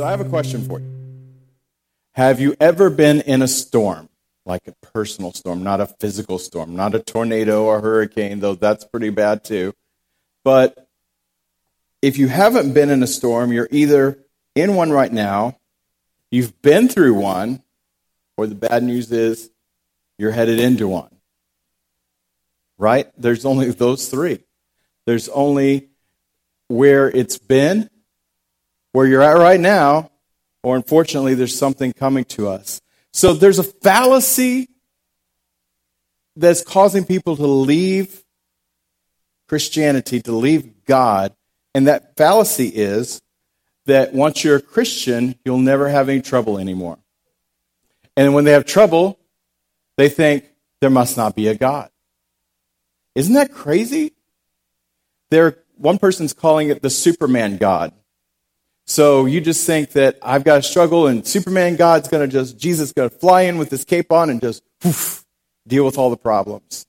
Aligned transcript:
So 0.00 0.06
I 0.06 0.12
have 0.12 0.22
a 0.22 0.30
question 0.30 0.64
for 0.66 0.80
you. 0.80 0.90
Have 2.12 2.40
you 2.40 2.56
ever 2.58 2.88
been 2.88 3.20
in 3.20 3.42
a 3.42 3.46
storm, 3.46 4.08
like 4.46 4.66
a 4.66 4.72
personal 4.86 5.34
storm, 5.34 5.62
not 5.62 5.82
a 5.82 5.88
physical 5.88 6.38
storm, 6.38 6.74
not 6.74 6.94
a 6.94 7.00
tornado 7.00 7.64
or 7.64 7.82
hurricane, 7.82 8.40
though 8.40 8.54
that's 8.54 8.82
pretty 8.86 9.10
bad 9.10 9.44
too? 9.44 9.74
But 10.42 10.88
if 12.00 12.16
you 12.16 12.28
haven't 12.28 12.72
been 12.72 12.88
in 12.88 13.02
a 13.02 13.06
storm, 13.06 13.52
you're 13.52 13.68
either 13.70 14.18
in 14.54 14.74
one 14.74 14.90
right 14.90 15.12
now, 15.12 15.58
you've 16.30 16.62
been 16.62 16.88
through 16.88 17.12
one, 17.12 17.62
or 18.38 18.46
the 18.46 18.54
bad 18.54 18.82
news 18.82 19.12
is 19.12 19.50
you're 20.16 20.32
headed 20.32 20.60
into 20.60 20.88
one. 20.88 21.14
Right? 22.78 23.12
There's 23.18 23.44
only 23.44 23.70
those 23.72 24.08
three. 24.08 24.38
There's 25.04 25.28
only 25.28 25.90
where 26.68 27.10
it's 27.10 27.36
been, 27.36 27.90
where 28.92 29.06
you're 29.06 29.22
at 29.22 29.38
right 29.38 29.60
now, 29.60 30.10
or 30.62 30.76
unfortunately, 30.76 31.34
there's 31.34 31.56
something 31.56 31.92
coming 31.92 32.24
to 32.26 32.48
us. 32.48 32.80
So 33.12 33.32
there's 33.32 33.58
a 33.58 33.64
fallacy 33.64 34.68
that's 36.36 36.62
causing 36.62 37.04
people 37.04 37.36
to 37.36 37.46
leave 37.46 38.24
Christianity, 39.48 40.20
to 40.22 40.32
leave 40.32 40.84
God. 40.84 41.34
And 41.74 41.86
that 41.86 42.16
fallacy 42.16 42.68
is 42.68 43.20
that 43.86 44.12
once 44.12 44.44
you're 44.44 44.56
a 44.56 44.62
Christian, 44.62 45.34
you'll 45.44 45.58
never 45.58 45.88
have 45.88 46.08
any 46.08 46.20
trouble 46.20 46.58
anymore. 46.58 46.98
And 48.16 48.34
when 48.34 48.44
they 48.44 48.52
have 48.52 48.64
trouble, 48.64 49.18
they 49.96 50.08
think 50.08 50.44
there 50.80 50.90
must 50.90 51.16
not 51.16 51.34
be 51.34 51.48
a 51.48 51.54
God. 51.54 51.90
Isn't 53.14 53.34
that 53.34 53.52
crazy? 53.52 54.12
There, 55.30 55.58
one 55.76 55.98
person's 55.98 56.32
calling 56.32 56.68
it 56.68 56.82
the 56.82 56.90
Superman 56.90 57.56
God. 57.56 57.92
So 58.90 59.26
you 59.26 59.40
just 59.40 59.64
think 59.68 59.92
that 59.92 60.18
I've 60.20 60.42
got 60.42 60.56
to 60.56 60.62
struggle 60.64 61.06
and 61.06 61.24
Superman 61.24 61.76
God's 61.76 62.08
going 62.08 62.28
to 62.28 62.32
just, 62.32 62.58
Jesus 62.58 62.92
going 62.92 63.08
to 63.08 63.16
fly 63.16 63.42
in 63.42 63.56
with 63.56 63.70
his 63.70 63.84
cape 63.84 64.10
on 64.10 64.30
and 64.30 64.40
just 64.40 64.64
poof, 64.80 65.24
deal 65.64 65.84
with 65.84 65.96
all 65.96 66.10
the 66.10 66.16
problems. 66.16 66.86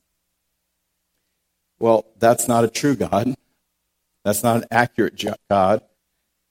Well, 1.77 2.07
that's 2.17 2.47
not 2.47 2.63
a 2.63 2.69
true 2.69 2.95
God. 2.95 3.35
That's 4.25 4.41
not 4.41 4.57
an 4.57 4.65
accurate 4.71 5.23
God. 5.47 5.83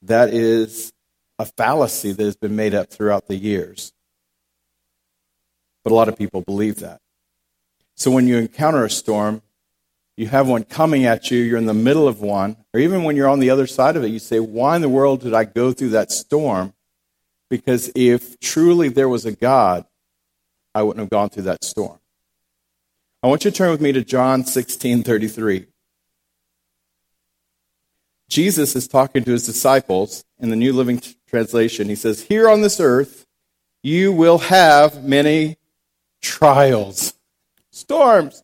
That 0.03 0.33
is 0.33 0.93
a 1.41 1.47
fallacy 1.47 2.13
that 2.13 2.23
has 2.23 2.37
been 2.37 2.55
made 2.55 2.73
up 2.73 2.89
throughout 2.89 3.27
the 3.27 3.35
years. 3.35 3.93
But 5.83 5.91
a 5.91 5.97
lot 5.97 6.09
of 6.09 6.17
people 6.17 6.43
believe 6.43 6.77
that. 6.77 7.01
So 7.97 8.13
when 8.13 8.29
you 8.29 8.39
encounter 8.39 8.85
a 8.85 8.91
storm, 8.91 9.43
you 10.21 10.27
have 10.27 10.47
one 10.47 10.65
coming 10.65 11.07
at 11.07 11.31
you, 11.31 11.39
you're 11.39 11.57
in 11.57 11.65
the 11.65 11.73
middle 11.73 12.07
of 12.07 12.21
one, 12.21 12.59
or 12.75 12.81
even 12.81 13.05
when 13.05 13.17
you're 13.17 13.27
on 13.27 13.41
the 13.41 13.49
other 13.49 13.67
side 13.67 13.97
of 13.97 14.05
it, 14.05 14.09
you 14.09 14.19
say, 14.19 14.39
Why 14.39 14.77
in 14.77 14.83
the 14.83 14.89
world 14.91 15.23
did 15.23 15.33
I 15.33 15.45
go 15.45 15.73
through 15.73 15.89
that 15.91 16.13
storm? 16.13 16.75
Because 17.49 17.91
if 17.95 18.39
truly 18.39 18.91
there 18.91 19.09
was 19.09 19.25
a 19.25 19.33
God, 19.33 19.87
I 20.75 20.83
wouldn't 20.83 21.01
have 21.01 21.09
gone 21.09 21.31
through 21.31 21.45
that 21.45 21.65
storm. 21.65 21.99
I 23.23 23.29
want 23.29 23.47
you 23.47 23.51
to 23.51 23.57
turn 23.57 23.71
with 23.71 23.81
me 23.81 23.93
to 23.93 24.05
John 24.05 24.45
16 24.45 25.05
33. 25.05 25.65
Jesus 28.29 28.77
is 28.77 28.87
talking 28.87 29.25
to 29.25 29.31
his 29.31 29.47
disciples 29.47 30.27
in 30.39 30.51
the 30.51 30.57
New 30.57 30.75
Living 30.75 31.01
Translation. 31.31 31.89
He 31.89 31.95
says, 31.95 32.25
Here 32.25 32.47
on 32.47 32.61
this 32.61 32.79
earth, 32.79 33.25
you 33.83 34.13
will 34.13 34.37
have 34.37 35.03
many 35.03 35.57
trials, 36.21 37.15
storms, 37.71 38.43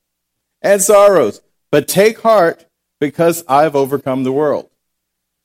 and 0.62 0.80
sorrows. 0.80 1.42
But 1.76 1.88
take 1.88 2.22
heart 2.22 2.64
because 3.00 3.44
I've 3.46 3.76
overcome 3.76 4.24
the 4.24 4.32
world. 4.32 4.70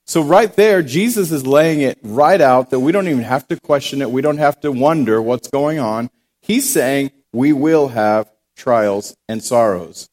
So, 0.06 0.22
right 0.24 0.56
there, 0.56 0.82
Jesus 0.82 1.30
is 1.30 1.46
laying 1.46 1.82
it 1.82 2.00
right 2.04 2.40
out 2.40 2.70
that 2.70 2.80
we 2.80 2.94
don't 2.94 3.10
even 3.10 3.24
have 3.24 3.46
to 3.50 3.60
question 3.60 4.02
it. 4.02 4.12
We 4.12 4.22
don't 4.22 4.38
have 4.38 4.58
to 4.62 4.72
wonder 4.72 5.22
what's 5.22 5.50
going 5.50 5.80
on. 5.80 6.10
He's 6.42 6.72
saying 6.72 7.12
we 7.34 7.52
will 7.52 7.90
have 7.90 8.32
trials 8.56 9.14
and 9.28 9.44
sorrows. 9.44 10.08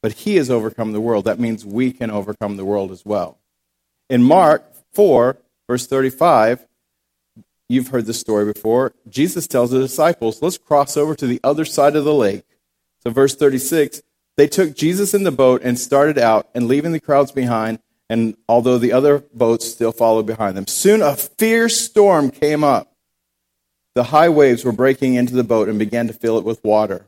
But 0.00 0.12
He 0.12 0.36
has 0.36 0.48
overcome 0.48 0.92
the 0.92 1.00
world. 1.00 1.24
That 1.24 1.40
means 1.40 1.66
we 1.66 1.90
can 1.90 2.08
overcome 2.08 2.56
the 2.56 2.64
world 2.64 2.92
as 2.92 3.04
well. 3.04 3.40
In 4.08 4.22
Mark 4.22 4.64
4, 4.92 5.36
verse 5.66 5.88
35, 5.88 6.68
you've 7.68 7.88
heard 7.88 8.06
this 8.06 8.20
story 8.20 8.44
before. 8.44 8.94
Jesus 9.08 9.48
tells 9.48 9.72
the 9.72 9.80
disciples, 9.80 10.40
let's 10.40 10.56
cross 10.56 10.96
over 10.96 11.16
to 11.16 11.26
the 11.26 11.40
other 11.42 11.64
side 11.64 11.96
of 11.96 12.04
the 12.04 12.14
lake. 12.14 12.44
So, 13.02 13.10
verse 13.10 13.34
36, 13.34 14.02
they 14.36 14.46
took 14.46 14.74
Jesus 14.74 15.14
in 15.14 15.22
the 15.22 15.30
boat 15.30 15.62
and 15.62 15.78
started 15.78 16.18
out, 16.18 16.48
and 16.54 16.66
leaving 16.66 16.92
the 16.92 17.00
crowds 17.00 17.32
behind, 17.32 17.78
and 18.08 18.36
although 18.48 18.78
the 18.78 18.92
other 18.92 19.24
boats 19.32 19.70
still 19.70 19.92
followed 19.92 20.26
behind 20.26 20.56
them. 20.56 20.66
Soon 20.66 21.02
a 21.02 21.16
fierce 21.16 21.80
storm 21.80 22.30
came 22.30 22.64
up. 22.64 22.92
The 23.94 24.04
high 24.04 24.28
waves 24.28 24.64
were 24.64 24.72
breaking 24.72 25.14
into 25.14 25.34
the 25.34 25.44
boat 25.44 25.68
and 25.68 25.78
began 25.78 26.08
to 26.08 26.12
fill 26.12 26.36
it 26.36 26.44
with 26.44 26.62
water. 26.64 27.06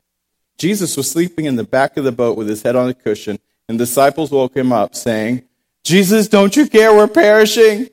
Jesus 0.56 0.96
was 0.96 1.10
sleeping 1.10 1.44
in 1.44 1.56
the 1.56 1.64
back 1.64 1.96
of 1.96 2.04
the 2.04 2.12
boat 2.12 2.36
with 2.36 2.48
his 2.48 2.62
head 2.62 2.76
on 2.76 2.88
a 2.88 2.94
cushion, 2.94 3.38
and 3.68 3.78
the 3.78 3.84
disciples 3.84 4.30
woke 4.30 4.56
him 4.56 4.72
up, 4.72 4.94
saying, 4.94 5.42
Jesus, 5.84 6.28
don't 6.28 6.56
you 6.56 6.66
care 6.68 6.94
we're 6.94 7.08
perishing? 7.08 7.88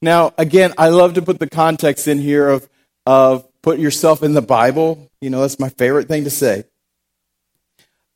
Now, 0.00 0.32
again, 0.38 0.72
I 0.78 0.88
love 0.88 1.14
to 1.14 1.22
put 1.22 1.38
the 1.38 1.48
context 1.48 2.06
in 2.06 2.18
here 2.18 2.48
of, 2.48 2.68
of 3.04 3.48
put 3.62 3.78
yourself 3.78 4.22
in 4.22 4.34
the 4.34 4.42
Bible. 4.42 5.10
You 5.20 5.30
know, 5.30 5.40
that's 5.40 5.58
my 5.58 5.70
favorite 5.70 6.08
thing 6.08 6.24
to 6.24 6.30
say. 6.30 6.64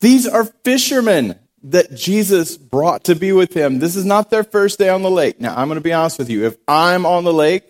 These 0.03 0.27
are 0.27 0.45
fishermen 0.45 1.39
that 1.63 1.95
Jesus 1.95 2.57
brought 2.57 3.05
to 3.05 3.15
be 3.15 3.31
with 3.31 3.55
him. 3.55 3.79
This 3.79 3.95
is 3.95 4.05
not 4.05 4.31
their 4.31 4.43
first 4.43 4.81
day 4.81 4.89
on 4.89 5.03
the 5.03 5.11
lake. 5.11 5.41
Now, 5.41 5.55
I'm 5.57 5.69
going 5.69 5.77
to 5.77 5.81
be 5.81 5.93
honest 5.93 6.19
with 6.19 6.29
you. 6.29 6.45
If 6.45 6.57
I'm 6.67 7.07
on 7.07 7.23
the 7.23 7.33
lake, 7.33 7.63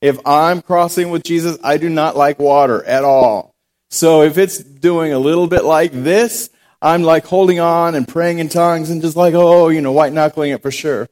if 0.00 0.16
I'm 0.24 0.62
crossing 0.62 1.10
with 1.10 1.24
Jesus, 1.24 1.58
I 1.64 1.78
do 1.78 1.88
not 1.88 2.16
like 2.16 2.38
water 2.38 2.84
at 2.84 3.02
all. 3.02 3.56
So 3.90 4.22
if 4.22 4.38
it's 4.38 4.58
doing 4.58 5.12
a 5.12 5.18
little 5.18 5.48
bit 5.48 5.64
like 5.64 5.90
this, 5.90 6.50
I'm 6.80 7.02
like 7.02 7.26
holding 7.26 7.58
on 7.58 7.96
and 7.96 8.06
praying 8.06 8.38
in 8.38 8.48
tongues 8.48 8.88
and 8.88 9.02
just 9.02 9.16
like, 9.16 9.34
oh, 9.34 9.68
you 9.68 9.80
know, 9.80 9.90
white 9.90 10.12
knuckling 10.12 10.52
it 10.52 10.62
for 10.62 10.70
sure. 10.70 11.08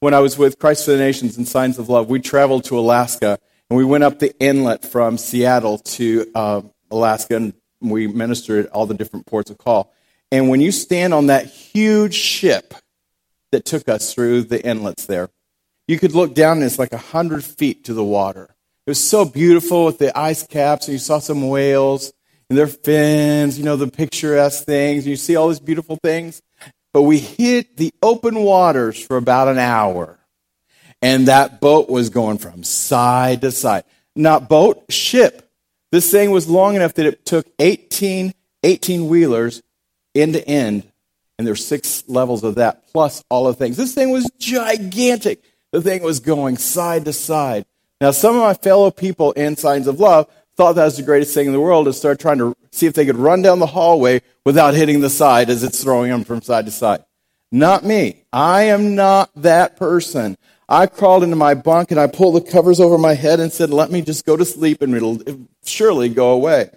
When 0.00 0.12
I 0.12 0.20
was 0.20 0.36
with 0.36 0.58
Christ 0.58 0.84
for 0.84 0.90
the 0.90 0.98
Nations 0.98 1.38
and 1.38 1.48
Signs 1.48 1.78
of 1.78 1.88
Love, 1.88 2.10
we 2.10 2.20
traveled 2.20 2.64
to 2.64 2.78
Alaska 2.78 3.38
and 3.70 3.76
we 3.78 3.86
went 3.86 4.04
up 4.04 4.18
the 4.18 4.38
inlet 4.38 4.84
from 4.84 5.16
Seattle 5.16 5.78
to 5.78 6.30
uh, 6.34 6.60
Alaska 6.90 7.36
and 7.36 7.54
we 7.80 8.06
ministered 8.06 8.66
at 8.66 8.72
all 8.72 8.84
the 8.84 8.92
different 8.92 9.24
ports 9.24 9.50
of 9.50 9.56
call. 9.56 9.93
And 10.34 10.48
when 10.48 10.60
you 10.60 10.72
stand 10.72 11.14
on 11.14 11.26
that 11.26 11.46
huge 11.46 12.14
ship 12.14 12.74
that 13.52 13.64
took 13.64 13.88
us 13.88 14.12
through 14.12 14.42
the 14.42 14.60
inlets 14.60 15.06
there, 15.06 15.30
you 15.86 15.96
could 15.96 16.12
look 16.12 16.34
down 16.34 16.56
and 16.56 16.66
it's 16.66 16.76
like 16.76 16.92
a 16.92 16.98
hundred 16.98 17.44
feet 17.44 17.84
to 17.84 17.94
the 17.94 18.02
water. 18.02 18.52
It 18.84 18.90
was 18.90 18.98
so 18.98 19.24
beautiful 19.24 19.84
with 19.84 19.98
the 19.98 20.18
ice 20.18 20.44
caps, 20.44 20.88
and 20.88 20.92
you 20.94 20.98
saw 20.98 21.20
some 21.20 21.48
whales 21.48 22.12
and 22.50 22.58
their 22.58 22.66
fins, 22.66 23.56
you 23.56 23.64
know, 23.64 23.76
the 23.76 23.86
picturesque 23.86 24.64
things, 24.64 25.04
and 25.04 25.10
you 25.10 25.16
see 25.16 25.36
all 25.36 25.50
these 25.50 25.60
beautiful 25.60 26.00
things. 26.02 26.42
But 26.92 27.02
we 27.02 27.20
hit 27.20 27.76
the 27.76 27.92
open 28.02 28.40
waters 28.40 29.00
for 29.00 29.16
about 29.16 29.46
an 29.46 29.58
hour, 29.58 30.18
and 31.00 31.28
that 31.28 31.60
boat 31.60 31.88
was 31.88 32.10
going 32.10 32.38
from 32.38 32.64
side 32.64 33.42
to 33.42 33.52
side. 33.52 33.84
Not 34.16 34.48
boat, 34.48 34.82
ship. 34.90 35.48
This 35.92 36.10
thing 36.10 36.32
was 36.32 36.48
long 36.48 36.74
enough 36.74 36.94
that 36.94 37.06
it 37.06 37.24
took 37.24 37.46
18 37.60 38.34
18 38.64 39.08
wheelers 39.08 39.62
end 40.14 40.34
to 40.34 40.48
end, 40.48 40.90
and 41.38 41.46
there's 41.46 41.64
six 41.64 42.04
levels 42.08 42.44
of 42.44 42.56
that, 42.56 42.86
plus 42.92 43.24
all 43.28 43.48
of 43.48 43.56
the 43.56 43.64
things. 43.64 43.76
This 43.76 43.94
thing 43.94 44.10
was 44.10 44.30
gigantic. 44.38 45.42
The 45.72 45.82
thing 45.82 46.02
was 46.02 46.20
going 46.20 46.56
side 46.56 47.04
to 47.06 47.12
side. 47.12 47.66
Now, 48.00 48.10
some 48.10 48.36
of 48.36 48.42
my 48.42 48.54
fellow 48.54 48.90
people 48.90 49.32
in 49.32 49.56
Signs 49.56 49.86
of 49.86 49.98
Love 49.98 50.28
thought 50.56 50.74
that 50.74 50.84
was 50.84 50.96
the 50.96 51.02
greatest 51.02 51.34
thing 51.34 51.46
in 51.46 51.52
the 51.52 51.60
world 51.60 51.86
and 51.86 51.94
started 51.96 52.20
trying 52.20 52.38
to 52.38 52.54
see 52.70 52.86
if 52.86 52.94
they 52.94 53.06
could 53.06 53.16
run 53.16 53.42
down 53.42 53.58
the 53.58 53.66
hallway 53.66 54.22
without 54.44 54.74
hitting 54.74 55.00
the 55.00 55.10
side 55.10 55.50
as 55.50 55.64
it's 55.64 55.82
throwing 55.82 56.10
them 56.10 56.22
from 56.22 56.42
side 56.42 56.66
to 56.66 56.70
side. 56.70 57.04
Not 57.50 57.84
me. 57.84 58.24
I 58.32 58.64
am 58.64 58.94
not 58.94 59.30
that 59.36 59.76
person. 59.76 60.36
I 60.68 60.86
crawled 60.86 61.24
into 61.24 61.36
my 61.36 61.54
bunk 61.54 61.90
and 61.90 62.00
I 62.00 62.06
pulled 62.06 62.36
the 62.36 62.50
covers 62.50 62.78
over 62.78 62.98
my 62.98 63.14
head 63.14 63.40
and 63.40 63.52
said, 63.52 63.70
let 63.70 63.90
me 63.90 64.00
just 64.00 64.24
go 64.24 64.36
to 64.36 64.44
sleep 64.44 64.80
and 64.80 64.94
it'll 64.94 65.20
surely 65.64 66.08
go 66.08 66.30
away. 66.30 66.70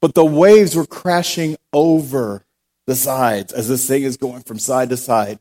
But 0.00 0.14
the 0.14 0.24
waves 0.24 0.74
were 0.74 0.86
crashing 0.86 1.56
over 1.72 2.44
the 2.86 2.94
sides 2.94 3.52
as 3.52 3.68
this 3.68 3.86
thing 3.86 4.02
is 4.02 4.16
going 4.16 4.42
from 4.42 4.58
side 4.58 4.90
to 4.90 4.96
side. 4.96 5.38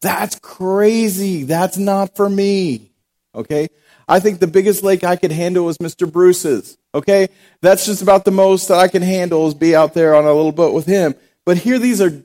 That's 0.00 0.38
crazy. 0.38 1.42
That's 1.42 1.76
not 1.76 2.16
for 2.16 2.28
me. 2.28 2.92
Okay? 3.34 3.68
I 4.06 4.20
think 4.20 4.38
the 4.38 4.46
biggest 4.46 4.82
lake 4.82 5.04
I 5.04 5.16
could 5.16 5.32
handle 5.32 5.64
was 5.64 5.78
Mr. 5.78 6.10
Bruce's. 6.10 6.78
Okay? 6.94 7.28
That's 7.60 7.84
just 7.84 8.02
about 8.02 8.24
the 8.24 8.30
most 8.30 8.68
that 8.68 8.78
I 8.78 8.88
can 8.88 9.02
handle 9.02 9.46
is 9.48 9.54
be 9.54 9.74
out 9.74 9.94
there 9.94 10.14
on 10.14 10.24
a 10.24 10.32
little 10.32 10.52
boat 10.52 10.72
with 10.72 10.86
him. 10.86 11.14
But 11.44 11.58
here 11.58 11.78
these 11.78 12.00
are 12.00 12.22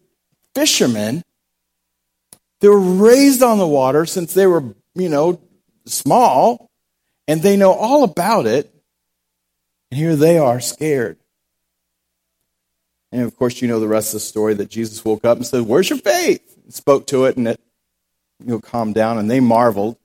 fishermen. 0.54 1.24
They 2.62 2.70
were 2.70 2.80
raised 2.80 3.44
on 3.44 3.58
the 3.58 3.68
water 3.68 4.06
since 4.06 4.34
they 4.34 4.48
were, 4.48 4.64
you 4.96 5.10
know, 5.10 5.42
small, 5.86 6.70
and 7.28 7.42
they 7.42 7.58
know 7.58 7.74
all 7.74 8.04
about 8.04 8.46
it. 8.46 8.74
And 9.92 10.00
here 10.00 10.16
they 10.16 10.38
are 10.38 10.62
scared. 10.62 11.18
And 13.14 13.22
of 13.22 13.38
course, 13.38 13.62
you 13.62 13.68
know 13.68 13.80
the 13.80 13.88
rest 13.88 14.10
of 14.10 14.14
the 14.14 14.20
story 14.22 14.56
that 14.56 14.72
Jesus 14.72 15.06
woke 15.06 15.24
up 15.24 15.38
and 15.38 15.46
said, 15.46 15.62
Where's 15.62 15.88
your 15.88 16.00
faith? 16.00 16.58
And 16.64 16.74
spoke 16.74 17.06
to 17.08 17.26
it, 17.26 17.38
and 17.38 17.48
it 17.48 17.62
you 18.40 18.54
know, 18.54 18.60
calmed 18.60 18.96
down, 18.96 19.20
and 19.20 19.30
they 19.30 19.40
marveled. 19.40 19.98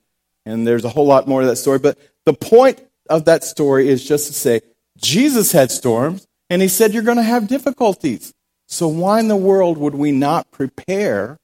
And 0.45 0.65
there's 0.65 0.85
a 0.85 0.89
whole 0.89 1.07
lot 1.07 1.27
more 1.27 1.41
to 1.41 1.47
that 1.47 1.55
story. 1.55 1.79
But 1.79 1.97
The 2.25 2.33
point 2.33 2.79
of 3.09 3.25
that 3.25 3.43
story 3.43 3.89
is 3.89 4.07
just 4.07 4.27
to 4.27 4.33
say 4.33 4.61
Jesus 4.95 5.51
had 5.51 5.71
storms, 5.71 6.27
and 6.51 6.61
he 6.61 6.67
said 6.67 6.93
you're 6.93 7.01
going 7.01 7.17
to 7.17 7.23
have 7.23 7.47
difficulties. 7.47 8.31
So 8.67 8.87
why 8.87 9.19
in 9.19 9.27
the 9.27 9.35
world 9.35 9.79
would 9.79 9.95
we 9.95 10.11
not 10.11 10.51
prepare 10.51 11.39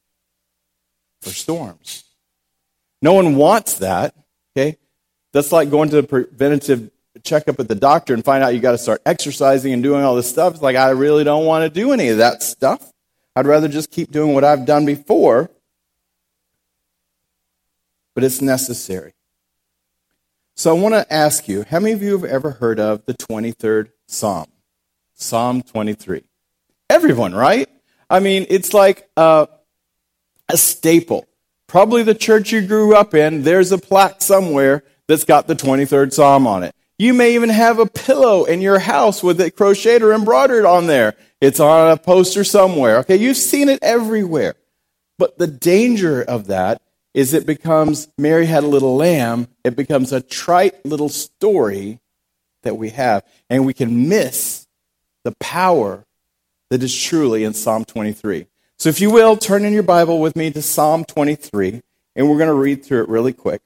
for 1.22 1.32
storms? 1.32 2.04
No 3.02 3.14
one 3.14 3.38
wants 3.38 3.80
that, 3.80 4.14
okay? 4.56 4.78
That's 5.34 5.52
like 5.52 5.72
going 5.72 5.90
to 5.90 6.02
the 6.02 6.08
preventative 6.08 6.92
checkup 7.26 7.60
at 7.60 7.68
the 7.68 7.76
doctor 7.76 8.14
and 8.14 8.24
find 8.24 8.44
out 8.44 8.54
you 8.54 8.60
got 8.62 8.72
to 8.72 8.78
start 8.78 9.02
exercising 9.06 9.74
and 9.74 9.84
doing 9.84 10.04
all 10.04 10.16
this 10.16 10.30
stuff. 10.30 10.54
It's 10.54 10.62
like, 10.62 10.76
I 10.76 10.92
really 10.92 11.24
don't 11.24 11.46
want 11.46 11.64
to 11.64 11.70
do 11.70 11.92
any 11.92 12.10
of 12.10 12.20
that 12.20 12.44
stuff. 12.44 12.94
I'd 13.36 13.48
rather 13.48 13.68
just 13.68 13.92
keep 13.92 14.12
doing 14.12 14.34
what 14.34 14.44
I've 14.44 14.66
done 14.66 14.86
before. 14.86 15.50
But 18.14 18.24
it's 18.24 18.42
necessary. 18.42 19.14
So 20.56 20.74
I 20.74 20.80
want 20.80 20.96
to 20.96 21.14
ask 21.14 21.50
you 21.50 21.66
how 21.70 21.82
many 21.82 21.92
of 21.92 22.02
you 22.02 22.14
have 22.14 22.24
ever 22.24 22.52
heard 22.52 22.80
of 22.80 23.06
the 23.06 23.14
23rd 23.14 23.90
Psalm? 24.08 24.46
Psalm 25.14 25.62
23. 25.62 26.24
Everyone, 26.90 27.36
right? 27.36 27.68
I 28.10 28.22
mean, 28.22 28.46
it's 28.50 28.74
like 28.74 29.10
a, 29.18 29.50
a 30.48 30.58
staple. 30.58 31.28
Probably 31.68 32.04
the 32.04 32.16
church 32.16 32.54
you 32.54 32.66
grew 32.66 32.96
up 32.96 33.14
in, 33.14 33.44
there's 33.44 33.72
a 33.74 33.78
plaque 33.78 34.22
somewhere 34.22 34.84
that's 35.08 35.26
got 35.26 35.48
the 35.48 35.56
23rd 35.56 36.14
Psalm 36.14 36.48
on 36.48 36.64
it. 36.64 36.76
You 36.98 37.14
may 37.14 37.36
even 37.36 37.50
have 37.50 37.80
a 37.80 37.86
pillow 37.86 38.46
in 38.46 38.62
your 38.62 38.80
house 38.80 39.22
with 39.22 39.42
it 39.42 39.56
crocheted 39.56 40.02
or 40.02 40.14
embroidered 40.14 40.66
on 40.66 40.88
there. 40.88 41.16
It's 41.42 41.60
on 41.60 41.92
a 41.92 41.98
poster 41.98 42.44
somewhere. 42.44 43.00
Okay, 43.00 43.18
you've 43.18 43.38
seen 43.38 43.68
it 43.68 43.80
everywhere. 43.82 44.56
But 45.18 45.38
the 45.38 45.48
danger 45.48 46.22
of 46.22 46.48
that 46.48 46.82
is 47.14 47.34
it 47.34 47.46
becomes 47.46 48.08
Mary 48.18 48.46
had 48.46 48.64
a 48.64 48.68
little 48.68 48.96
lamb. 48.96 49.48
It 49.64 49.76
becomes 49.76 50.14
a 50.14 50.22
trite 50.22 50.86
little 50.86 51.10
story 51.10 52.00
that 52.64 52.76
we 52.76 52.90
have. 52.92 53.24
And 53.50 53.66
we 53.66 53.74
can 53.74 54.08
miss 54.08 54.68
the 55.24 55.34
power 55.40 56.06
that 56.70 56.82
is 56.84 56.96
truly 56.96 57.44
in 57.44 57.54
Psalm 57.54 57.86
23. 57.86 58.48
So 58.78 58.90
if 58.90 59.00
you 59.00 59.12
will, 59.12 59.38
turn 59.38 59.64
in 59.64 59.74
your 59.74 59.84
Bible 59.84 60.20
with 60.20 60.36
me 60.36 60.52
to 60.52 60.62
Psalm 60.62 61.06
23, 61.06 61.82
and 62.16 62.30
we're 62.30 62.38
going 62.38 62.50
to 62.50 62.54
read 62.54 62.84
through 62.84 63.04
it 63.04 63.10
really 63.10 63.32
quick. 63.32 63.62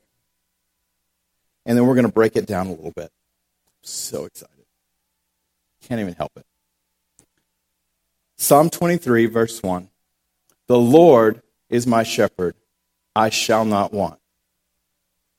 And 1.66 1.78
then 1.78 1.88
we're 1.88 1.96
going 1.96 2.06
to 2.06 2.12
break 2.12 2.36
it 2.36 2.46
down 2.46 2.68
a 2.68 2.72
little 2.72 2.92
bit. 2.92 3.12
So 3.81 4.26
excited. 4.26 4.66
Can't 5.81 6.02
even 6.02 6.16
help 6.16 6.31
it. 6.36 6.46
Psalm 8.38 8.70
23, 8.70 9.26
verse 9.26 9.62
1. 9.62 9.90
The 10.68 10.78
Lord 10.78 11.42
is 11.70 11.88
my 11.88 12.04
shepherd. 12.04 12.56
I 13.16 13.30
shall 13.30 13.66
not 13.66 13.92
want. 13.92 14.20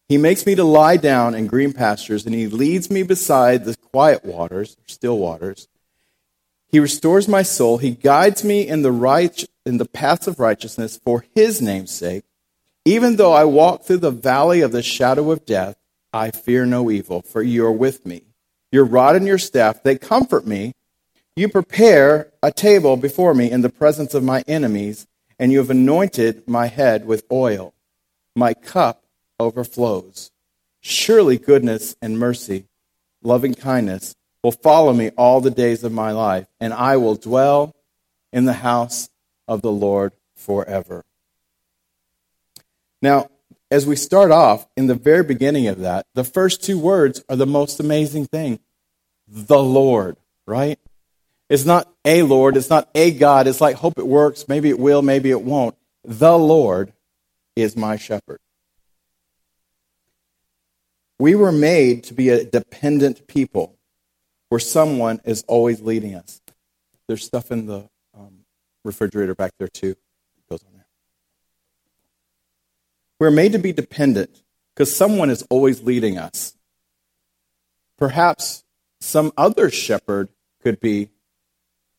He 0.09 0.19
makes 0.19 0.45
me 0.45 0.57
to 0.57 0.65
lie 0.65 0.97
down 0.97 1.35
in 1.35 1.47
green 1.47 1.73
pastures, 1.73 2.27
and 2.27 2.35
he 2.35 2.49
leads 2.49 2.91
me 2.91 3.05
beside 3.05 3.65
the 3.65 3.77
quiet 3.77 4.25
waters, 4.25 4.77
still 4.87 5.19
waters. 5.19 5.69
He 6.69 6.81
restores 6.81 7.29
my 7.29 7.43
soul. 7.43 7.79
He 7.79 7.93
guides 7.93 8.45
me 8.45 8.67
in 8.67 8.83
the 8.83 8.93
right 8.93 9.45
in 9.65 9.79
the 9.79 9.87
paths 9.87 10.27
of 10.27 10.41
righteousness 10.41 10.99
for 11.03 11.25
his 11.35 11.63
name's 11.63 11.93
sake. 11.93 12.25
Even 12.85 13.17
though 13.17 13.33
I 13.33 13.45
walk 13.45 13.85
through 13.85 13.99
the 13.99 14.11
valley 14.11 14.63
of 14.63 14.73
the 14.73 14.83
shadow 14.83 15.31
of 15.31 15.47
death, 15.47 15.77
I 16.13 16.31
fear 16.31 16.67
no 16.67 16.91
evil, 16.91 17.23
for 17.23 17.43
you 17.43 17.65
are 17.67 17.73
with 17.73 18.05
me. 18.05 18.23
Your 18.73 18.85
rod 18.85 19.17
and 19.17 19.27
your 19.27 19.39
staff, 19.39 19.83
they 19.83 19.99
comfort 19.99 20.47
me. 20.47 20.73
You 21.37 21.49
prepare 21.49 22.33
a 22.43 22.53
table 22.53 22.97
before 22.97 23.35
me 23.35 23.51
in 23.51 23.63
the 23.63 23.69
presence 23.71 24.15
of 24.15 24.23
my 24.23 24.45
enemies 24.47 25.07
and 25.41 25.51
you 25.51 25.59
have 25.59 25.71
anointed 25.71 26.47
my 26.47 26.67
head 26.67 27.07
with 27.07 27.25
oil. 27.33 27.73
My 28.37 28.53
cup 28.53 29.05
overflows. 29.41 30.31
Surely 30.83 31.39
goodness 31.39 31.97
and 32.03 32.19
mercy, 32.19 32.67
loving 33.23 33.55
kindness, 33.55 34.15
will 34.45 34.53
follow 34.53 34.93
me 34.93 35.09
all 35.17 35.41
the 35.41 35.51
days 35.51 35.83
of 35.83 35.93
my 35.93 36.13
life, 36.13 36.47
and 36.61 36.75
I 36.75 36.99
will 36.99 37.15
dwell 37.15 37.75
in 38.33 38.45
the 38.45 38.53
house 38.53 39.09
of 39.49 39.63
the 39.63 39.73
Lord 39.73 40.13
forever. 40.37 41.05
Now, 43.01 43.31
as 43.71 43.87
we 43.87 43.97
start 43.97 44.31
off 44.31 44.67
in 44.77 44.87
the 44.87 44.95
very 44.95 45.23
beginning 45.23 45.69
of 45.69 45.81
that, 45.81 46.07
the 46.15 46.25
first 46.25 46.63
two 46.63 46.79
words 46.79 47.23
are 47.29 47.37
the 47.37 47.47
most 47.47 47.81
amazing 47.81 48.27
thing 48.27 48.59
the 49.29 49.63
Lord, 49.63 50.17
right? 50.47 50.79
It's 51.49 51.65
not 51.65 51.89
a 52.05 52.23
Lord, 52.23 52.57
it's 52.57 52.71
not 52.71 52.89
a 52.95 53.13
God. 53.13 53.47
It's 53.47 53.61
like, 53.61 53.77
hope 53.77 53.99
it 53.99 54.07
works. 54.07 54.49
Maybe 54.49 54.71
it 54.71 54.79
will, 54.79 55.03
maybe 55.03 55.31
it 55.31 55.43
won't. 55.43 55.77
The 56.05 56.37
Lord 56.37 56.93
is 57.55 57.77
my 57.77 57.97
shepherd. 57.97 58.41
We 61.19 61.35
were 61.35 61.53
made 61.53 62.05
to 62.05 62.15
be 62.15 62.31
a 62.31 62.45
dependent 62.45 63.27
people 63.27 63.77
where 64.49 64.59
someone 64.59 65.21
is 65.25 65.45
always 65.47 65.81
leading 65.81 66.15
us. 66.15 66.41
There's 67.07 67.25
stuff 67.25 67.53
in 67.53 67.67
the 67.67 67.89
um, 68.17 68.45
refrigerator 68.85 69.35
back 69.35 69.53
there, 69.59 69.69
too. 69.69 69.91
It 69.91 70.49
goes 70.49 70.65
on 70.65 70.73
there. 70.73 70.87
We're 73.21 73.31
made 73.31 73.53
to 73.53 73.59
be 73.59 73.73
dependent 73.73 74.43
because 74.75 74.97
someone 74.97 75.29
is 75.29 75.47
always 75.51 75.83
leading 75.83 76.17
us. 76.17 76.55
Perhaps 77.99 78.65
some 79.01 79.31
other 79.37 79.71
shepherd 79.71 80.31
could 80.63 80.81
be 80.81 81.11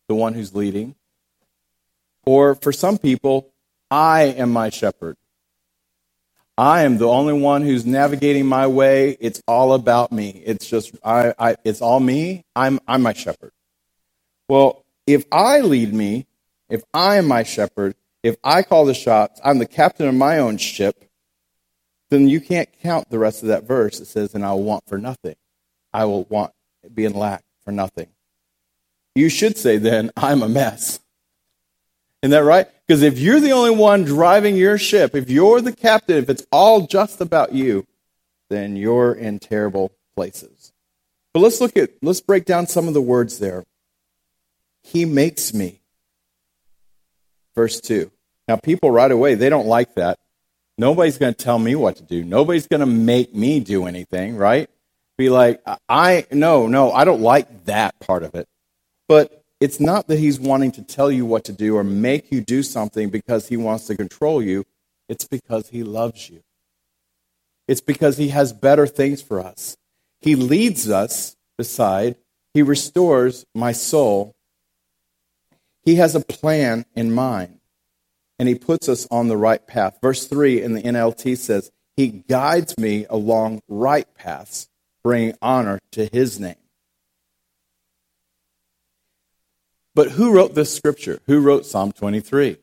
the 0.08 0.16
one 0.16 0.34
who's 0.34 0.56
leading. 0.56 0.96
Or 2.26 2.56
for 2.56 2.72
some 2.74 2.98
people, 2.98 3.54
I 3.92 4.24
am 4.24 4.52
my 4.52 4.70
shepherd. 4.70 5.16
I 6.58 6.84
am 6.84 6.98
the 6.98 7.08
only 7.08 7.34
one 7.34 7.62
who's 7.62 7.86
navigating 7.86 8.48
my 8.48 8.66
way. 8.66 9.16
It's 9.20 9.44
all 9.48 9.74
about 9.74 10.12
me. 10.12 10.42
It's 10.44 10.68
just 10.68 10.96
I, 11.04 11.34
I 11.38 11.56
it's 11.64 11.82
all 11.82 12.00
me. 12.00 12.46
I'm 12.56 12.80
I'm 12.88 13.04
my 13.04 13.14
shepherd. 13.14 13.52
Well, 14.50 14.84
if 15.06 15.26
I 15.32 15.62
lead 15.62 15.94
me, 15.94 16.26
if 16.70 16.84
I 16.94 17.18
am 17.18 17.28
my 17.28 17.44
shepherd, 17.44 17.96
if 18.24 18.36
I 18.44 18.64
call 18.64 18.86
the 18.86 18.94
shots, 18.94 19.40
I'm 19.44 19.60
the 19.60 19.66
captain 19.68 20.08
of 20.08 20.16
my 20.16 20.40
own 20.40 20.58
ship, 20.58 21.11
then 22.12 22.28
you 22.28 22.40
can't 22.40 22.70
count 22.84 23.10
the 23.10 23.18
rest 23.18 23.42
of 23.42 23.50
that 23.50 23.64
verse. 23.64 24.00
It 24.00 24.06
says, 24.06 24.36
and 24.36 24.46
I 24.46 24.52
will 24.52 24.64
want 24.64 24.86
for 24.88 25.00
nothing. 25.00 25.36
I 25.92 26.06
will 26.06 26.26
want 26.26 26.54
be 26.94 27.06
in 27.06 27.14
lack 27.14 27.44
for 27.66 27.72
nothing 27.72 28.08
you 29.16 29.30
should 29.30 29.58
say 29.58 29.78
then, 29.78 30.12
I'm 30.16 30.42
a 30.42 30.50
mess. 30.50 31.00
Isn't 32.22 32.32
that 32.32 32.44
right? 32.44 32.68
Because 32.86 33.02
if 33.02 33.20
you're 33.20 33.40
the 33.40 33.52
only 33.52 33.72
one 33.72 34.04
driving 34.04 34.56
your 34.56 34.78
ship, 34.78 35.16
if 35.16 35.30
you're 35.30 35.62
the 35.62 35.76
captain, 35.76 36.18
if 36.18 36.30
it's 36.30 36.46
all 36.52 36.86
just 36.88 37.20
about 37.20 37.54
you, 37.54 37.88
then 38.50 38.76
you're 38.76 39.14
in 39.14 39.40
terrible 39.40 39.92
places. 40.16 40.72
But 41.34 41.40
let's 41.40 41.62
look 41.62 41.78
at, 41.78 41.92
let's 42.02 42.22
break 42.22 42.46
down 42.46 42.68
some 42.68 42.88
of 42.88 42.94
the 42.94 43.02
words 43.02 43.40
there. 43.40 43.64
He 44.84 45.06
makes 45.06 45.54
me. 45.54 45.82
Verse 47.56 47.80
2. 47.82 48.12
Now, 48.48 48.58
people 48.58 48.92
right 48.92 49.12
away, 49.12 49.36
they 49.36 49.50
don't 49.50 49.68
like 49.68 49.96
that. 49.96 50.20
Nobody's 50.78 51.18
going 51.18 51.34
to 51.34 51.44
tell 51.44 51.60
me 51.60 51.76
what 51.76 51.98
to 51.98 52.04
do. 52.04 52.24
Nobody's 52.24 52.68
going 52.68 52.80
to 52.80 52.86
make 52.86 53.36
me 53.36 53.60
do 53.60 53.86
anything, 53.86 54.36
right? 54.36 54.70
Be 55.18 55.30
like, 55.30 55.62
I, 55.88 56.26
no, 56.32 56.68
no, 56.68 56.92
I 56.92 57.04
don't 57.06 57.22
like 57.22 57.66
that 57.66 58.00
part 58.00 58.24
of 58.24 58.34
it. 58.36 58.48
But 59.08 59.44
it's 59.60 59.80
not 59.80 60.08
that 60.08 60.18
he's 60.18 60.40
wanting 60.40 60.72
to 60.74 60.82
tell 60.82 61.12
you 61.12 61.26
what 61.26 61.44
to 61.46 61.54
do 61.54 61.78
or 61.78 61.84
make 61.84 62.32
you 62.32 62.42
do 62.42 62.64
something 62.64 63.10
because 63.10 63.48
he 63.48 63.58
wants 63.58 63.86
to 63.88 63.96
control 63.96 64.42
you. 64.42 64.66
It's 65.08 65.26
because 65.26 65.70
he 65.70 65.84
loves 65.84 66.30
you. 66.30 66.42
It's 67.68 67.82
because 67.82 68.18
he 68.18 68.30
has 68.30 68.52
better 68.52 68.88
things 68.88 69.22
for 69.22 69.40
us. 69.40 69.78
He 70.20 70.36
leads 70.36 70.90
us 70.90 71.38
beside, 71.58 72.16
he 72.54 72.62
restores 72.62 73.46
my 73.56 73.72
soul. 73.72 74.36
He 75.84 75.96
has 75.96 76.16
a 76.16 76.20
plan 76.20 76.86
in 76.96 77.14
mind, 77.14 77.60
and 78.42 78.48
he 78.48 78.56
puts 78.56 78.90
us 78.90 79.08
on 79.12 79.28
the 79.28 79.38
right 79.38 79.68
path. 79.68 80.00
Verse 80.02 80.26
3 80.26 80.64
in 80.64 80.74
the 80.74 80.82
NLT 80.82 81.38
says, 81.38 81.70
He 81.96 82.08
guides 82.08 82.76
me 82.76 83.06
along 83.08 83.62
right 83.68 84.08
paths, 84.16 84.68
bringing 85.04 85.36
honor 85.44 85.78
to 85.92 86.10
his 86.12 86.40
name. 86.40 86.56
But 89.94 90.10
who 90.14 90.34
wrote 90.34 90.56
this 90.56 90.76
scripture? 90.76 91.20
Who 91.28 91.40
wrote 91.40 91.68
Psalm 91.68 91.92
23? 91.92 92.58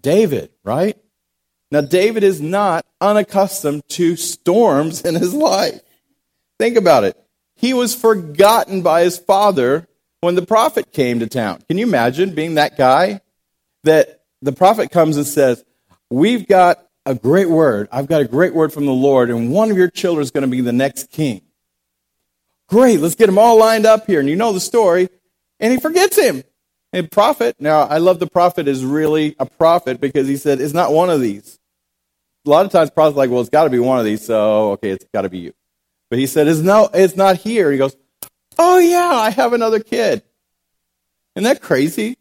David, 0.00 0.50
right? 0.62 0.96
Now, 1.72 1.80
David 1.80 2.22
is 2.22 2.40
not 2.40 2.86
unaccustomed 3.00 3.82
to 3.88 4.14
storms 4.14 5.02
in 5.02 5.16
his 5.16 5.34
life. 5.34 5.80
Think 6.60 6.76
about 6.76 7.02
it. 7.02 7.16
He 7.56 7.74
was 7.74 7.96
forgotten 7.96 8.82
by 8.82 9.02
his 9.02 9.18
father 9.18 9.88
when 10.20 10.36
the 10.36 10.46
prophet 10.46 10.92
came 10.92 11.18
to 11.18 11.26
town. 11.26 11.64
Can 11.66 11.78
you 11.78 11.86
imagine 11.88 12.32
being 12.32 12.54
that 12.54 12.78
guy? 12.78 13.22
That 13.86 14.20
the 14.42 14.52
prophet 14.52 14.90
comes 14.90 15.16
and 15.16 15.26
says, 15.26 15.64
We've 16.10 16.46
got 16.46 16.86
a 17.06 17.14
great 17.14 17.48
word. 17.48 17.88
I've 17.90 18.06
got 18.06 18.20
a 18.20 18.28
great 18.28 18.54
word 18.54 18.72
from 18.72 18.84
the 18.84 18.92
Lord, 18.92 19.30
and 19.30 19.50
one 19.50 19.70
of 19.70 19.76
your 19.76 19.90
children 19.90 20.22
is 20.22 20.30
going 20.30 20.42
to 20.42 20.50
be 20.50 20.60
the 20.60 20.72
next 20.72 21.10
king. 21.10 21.42
Great, 22.68 23.00
let's 23.00 23.14
get 23.14 23.26
them 23.26 23.38
all 23.38 23.58
lined 23.58 23.86
up 23.86 24.06
here. 24.06 24.20
And 24.20 24.28
you 24.28 24.36
know 24.36 24.52
the 24.52 24.60
story. 24.60 25.08
And 25.60 25.72
he 25.72 25.78
forgets 25.78 26.18
him. 26.18 26.42
And 26.92 27.10
prophet, 27.10 27.56
now 27.58 27.82
I 27.82 27.98
love 27.98 28.18
the 28.18 28.26
prophet 28.26 28.68
is 28.68 28.84
really 28.84 29.36
a 29.38 29.46
prophet 29.46 30.00
because 30.00 30.26
he 30.28 30.36
said, 30.36 30.60
it's 30.60 30.74
not 30.74 30.92
one 30.92 31.10
of 31.10 31.20
these. 31.20 31.58
a 32.46 32.50
lot 32.50 32.66
of 32.66 32.72
times 32.72 32.90
prophet's 32.90 33.16
like, 33.16 33.30
well, 33.30 33.40
it's 33.40 33.50
got 33.50 33.64
to 33.64 33.70
be 33.70 33.78
one 33.78 33.98
of 33.98 34.04
these, 34.04 34.24
so 34.24 34.72
okay, 34.72 34.90
it's 34.90 35.04
got 35.12 35.22
to 35.22 35.28
be 35.28 35.38
you. 35.38 35.52
But 36.10 36.18
he 36.18 36.26
said, 36.26 36.48
it's 36.48 36.60
no, 36.60 36.88
it's 36.92 37.16
not 37.16 37.36
here. 37.36 37.70
He 37.70 37.78
goes, 37.78 37.96
oh 38.58 38.78
yeah, 38.78 39.10
I 39.14 39.30
have 39.30 39.52
another 39.52 39.80
kid. 39.80 40.22
Isn't 41.34 41.44
that 41.44 41.60
crazy? 41.60 42.16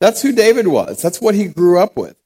That's 0.00 0.22
who 0.22 0.32
David 0.32 0.66
was. 0.66 1.02
That's 1.02 1.20
what 1.20 1.34
he 1.34 1.46
grew 1.46 1.78
up 1.78 1.96
with. 1.96 2.16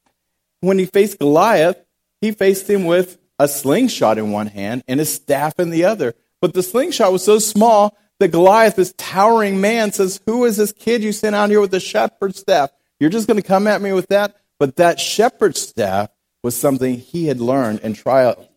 When 0.60 0.78
he 0.78 0.86
faced 0.86 1.18
Goliath, 1.18 1.76
he 2.20 2.30
faced 2.30 2.70
him 2.70 2.84
with 2.84 3.18
a 3.38 3.48
slingshot 3.48 4.16
in 4.16 4.30
one 4.30 4.46
hand 4.46 4.84
and 4.88 5.00
a 5.00 5.04
staff 5.04 5.58
in 5.58 5.70
the 5.70 5.84
other. 5.84 6.14
But 6.40 6.54
the 6.54 6.62
slingshot 6.62 7.12
was 7.12 7.24
so 7.24 7.38
small 7.38 7.96
that 8.20 8.28
Goliath, 8.28 8.76
this 8.76 8.94
towering 8.96 9.60
man, 9.60 9.92
says, 9.92 10.20
Who 10.26 10.44
is 10.44 10.56
this 10.56 10.72
kid 10.72 11.02
you 11.02 11.12
sent 11.12 11.34
out 11.34 11.50
here 11.50 11.60
with 11.60 11.74
a 11.74 11.80
shepherd's 11.80 12.38
staff? 12.38 12.70
You're 13.00 13.10
just 13.10 13.26
going 13.26 13.40
to 13.40 13.46
come 13.46 13.66
at 13.66 13.82
me 13.82 13.92
with 13.92 14.08
that? 14.08 14.36
But 14.58 14.76
that 14.76 15.00
shepherd's 15.00 15.60
staff 15.60 16.10
was 16.42 16.56
something 16.56 16.98
he 16.98 17.26
had 17.26 17.40
learned 17.40 17.80
and 17.82 17.96
trial. 17.96 18.48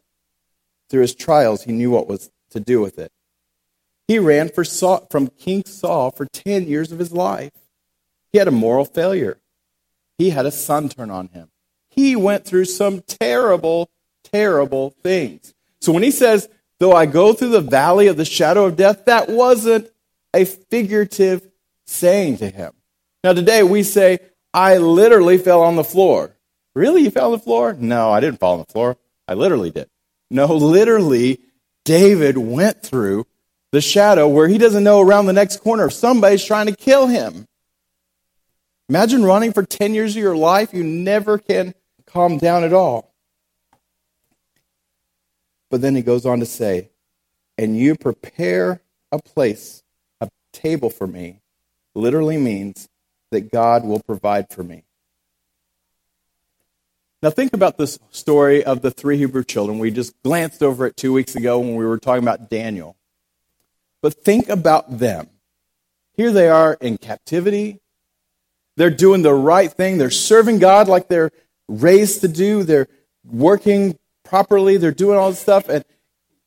Through 0.89 1.01
his 1.01 1.15
trials, 1.15 1.63
he 1.63 1.71
knew 1.71 1.89
what 1.89 2.07
was 2.07 2.29
to 2.51 2.59
do 2.59 2.81
with 2.81 2.99
it. 2.99 3.11
He 4.07 4.19
ran 4.19 4.49
for 4.49 4.63
Saul, 4.63 5.07
from 5.09 5.27
King 5.27 5.65
Saul 5.65 6.11
for 6.11 6.25
10 6.27 6.67
years 6.67 6.91
of 6.91 6.99
his 6.99 7.11
life. 7.11 7.51
He 8.37 8.39
had 8.39 8.47
a 8.47 8.51
moral 8.51 8.85
failure. 8.85 9.39
He 10.19 10.29
had 10.29 10.45
a 10.45 10.51
son 10.51 10.89
turn 10.89 11.09
on 11.09 11.29
him. 11.29 11.49
He 11.89 12.15
went 12.15 12.45
through 12.45 12.65
some 12.65 13.01
terrible, 13.01 13.89
terrible 14.31 14.91
things. 14.91 15.55
So 15.81 15.91
when 15.91 16.03
he 16.03 16.11
says, 16.11 16.47
though 16.79 16.93
I 16.93 17.07
go 17.07 17.33
through 17.33 17.49
the 17.49 17.61
valley 17.61 18.05
of 18.05 18.15
the 18.15 18.25
shadow 18.25 18.65
of 18.65 18.75
death, 18.75 19.05
that 19.05 19.27
wasn't 19.27 19.89
a 20.35 20.45
figurative 20.45 21.49
saying 21.87 22.37
to 22.37 22.49
him. 22.51 22.73
Now 23.23 23.33
today 23.33 23.63
we 23.63 23.81
say, 23.81 24.19
I 24.53 24.77
literally 24.77 25.39
fell 25.39 25.63
on 25.63 25.75
the 25.75 25.83
floor. 25.83 26.37
Really? 26.75 27.01
You 27.01 27.09
fell 27.09 27.31
on 27.33 27.39
the 27.39 27.43
floor? 27.43 27.73
No, 27.73 28.11
I 28.11 28.19
didn't 28.19 28.39
fall 28.39 28.53
on 28.53 28.59
the 28.59 28.71
floor. 28.71 28.97
I 29.27 29.33
literally 29.33 29.71
did. 29.71 29.89
No, 30.29 30.45
literally, 30.45 31.39
David 31.85 32.37
went 32.37 32.83
through 32.83 33.25
the 33.71 33.81
shadow 33.81 34.27
where 34.27 34.47
he 34.47 34.59
doesn't 34.59 34.83
know 34.83 35.01
around 35.01 35.25
the 35.25 35.33
next 35.33 35.61
corner 35.61 35.85
if 35.85 35.93
somebody's 35.93 36.45
trying 36.45 36.67
to 36.67 36.75
kill 36.75 37.07
him. 37.07 37.47
Imagine 38.89 39.23
running 39.23 39.51
for 39.51 39.63
10 39.63 39.93
years 39.93 40.15
of 40.15 40.21
your 40.21 40.37
life. 40.37 40.73
You 40.73 40.83
never 40.83 41.37
can 41.37 41.73
calm 42.05 42.37
down 42.37 42.63
at 42.63 42.73
all. 42.73 43.13
But 45.69 45.81
then 45.81 45.95
he 45.95 46.01
goes 46.01 46.25
on 46.25 46.39
to 46.39 46.45
say, 46.45 46.89
and 47.57 47.77
you 47.77 47.95
prepare 47.95 48.81
a 49.11 49.19
place, 49.19 49.83
a 50.21 50.29
table 50.53 50.89
for 50.89 51.07
me, 51.07 51.41
literally 51.93 52.37
means 52.37 52.87
that 53.31 53.51
God 53.51 53.83
will 53.83 53.99
provide 53.99 54.49
for 54.49 54.63
me. 54.63 54.83
Now, 57.21 57.31
think 57.31 57.53
about 57.53 57.77
this 57.77 57.97
story 58.11 58.63
of 58.63 58.81
the 58.81 58.91
three 58.91 59.17
Hebrew 59.17 59.43
children. 59.43 59.79
We 59.79 59.89
just 59.89 60.13
glanced 60.21 60.61
over 60.61 60.85
it 60.85 60.95
two 60.95 61.11
weeks 61.11 61.35
ago 61.35 61.59
when 61.59 61.75
we 61.75 61.85
were 61.85 61.97
talking 61.97 62.23
about 62.23 62.49
Daniel. 62.49 62.95
But 64.01 64.13
think 64.13 64.49
about 64.49 64.99
them. 64.99 65.27
Here 66.13 66.31
they 66.31 66.47
are 66.47 66.77
in 66.79 66.97
captivity. 66.97 67.79
They're 68.77 68.89
doing 68.89 69.23
the 69.23 69.33
right 69.33 69.71
thing. 69.71 69.97
They're 69.97 70.09
serving 70.09 70.59
God 70.59 70.87
like 70.87 71.09
they're 71.09 71.31
raised 71.67 72.21
to 72.21 72.27
do. 72.27 72.63
They're 72.63 72.87
working 73.25 73.97
properly. 74.23 74.77
They're 74.77 74.91
doing 74.91 75.17
all 75.17 75.31
this 75.31 75.39
stuff. 75.39 75.67
And, 75.67 75.83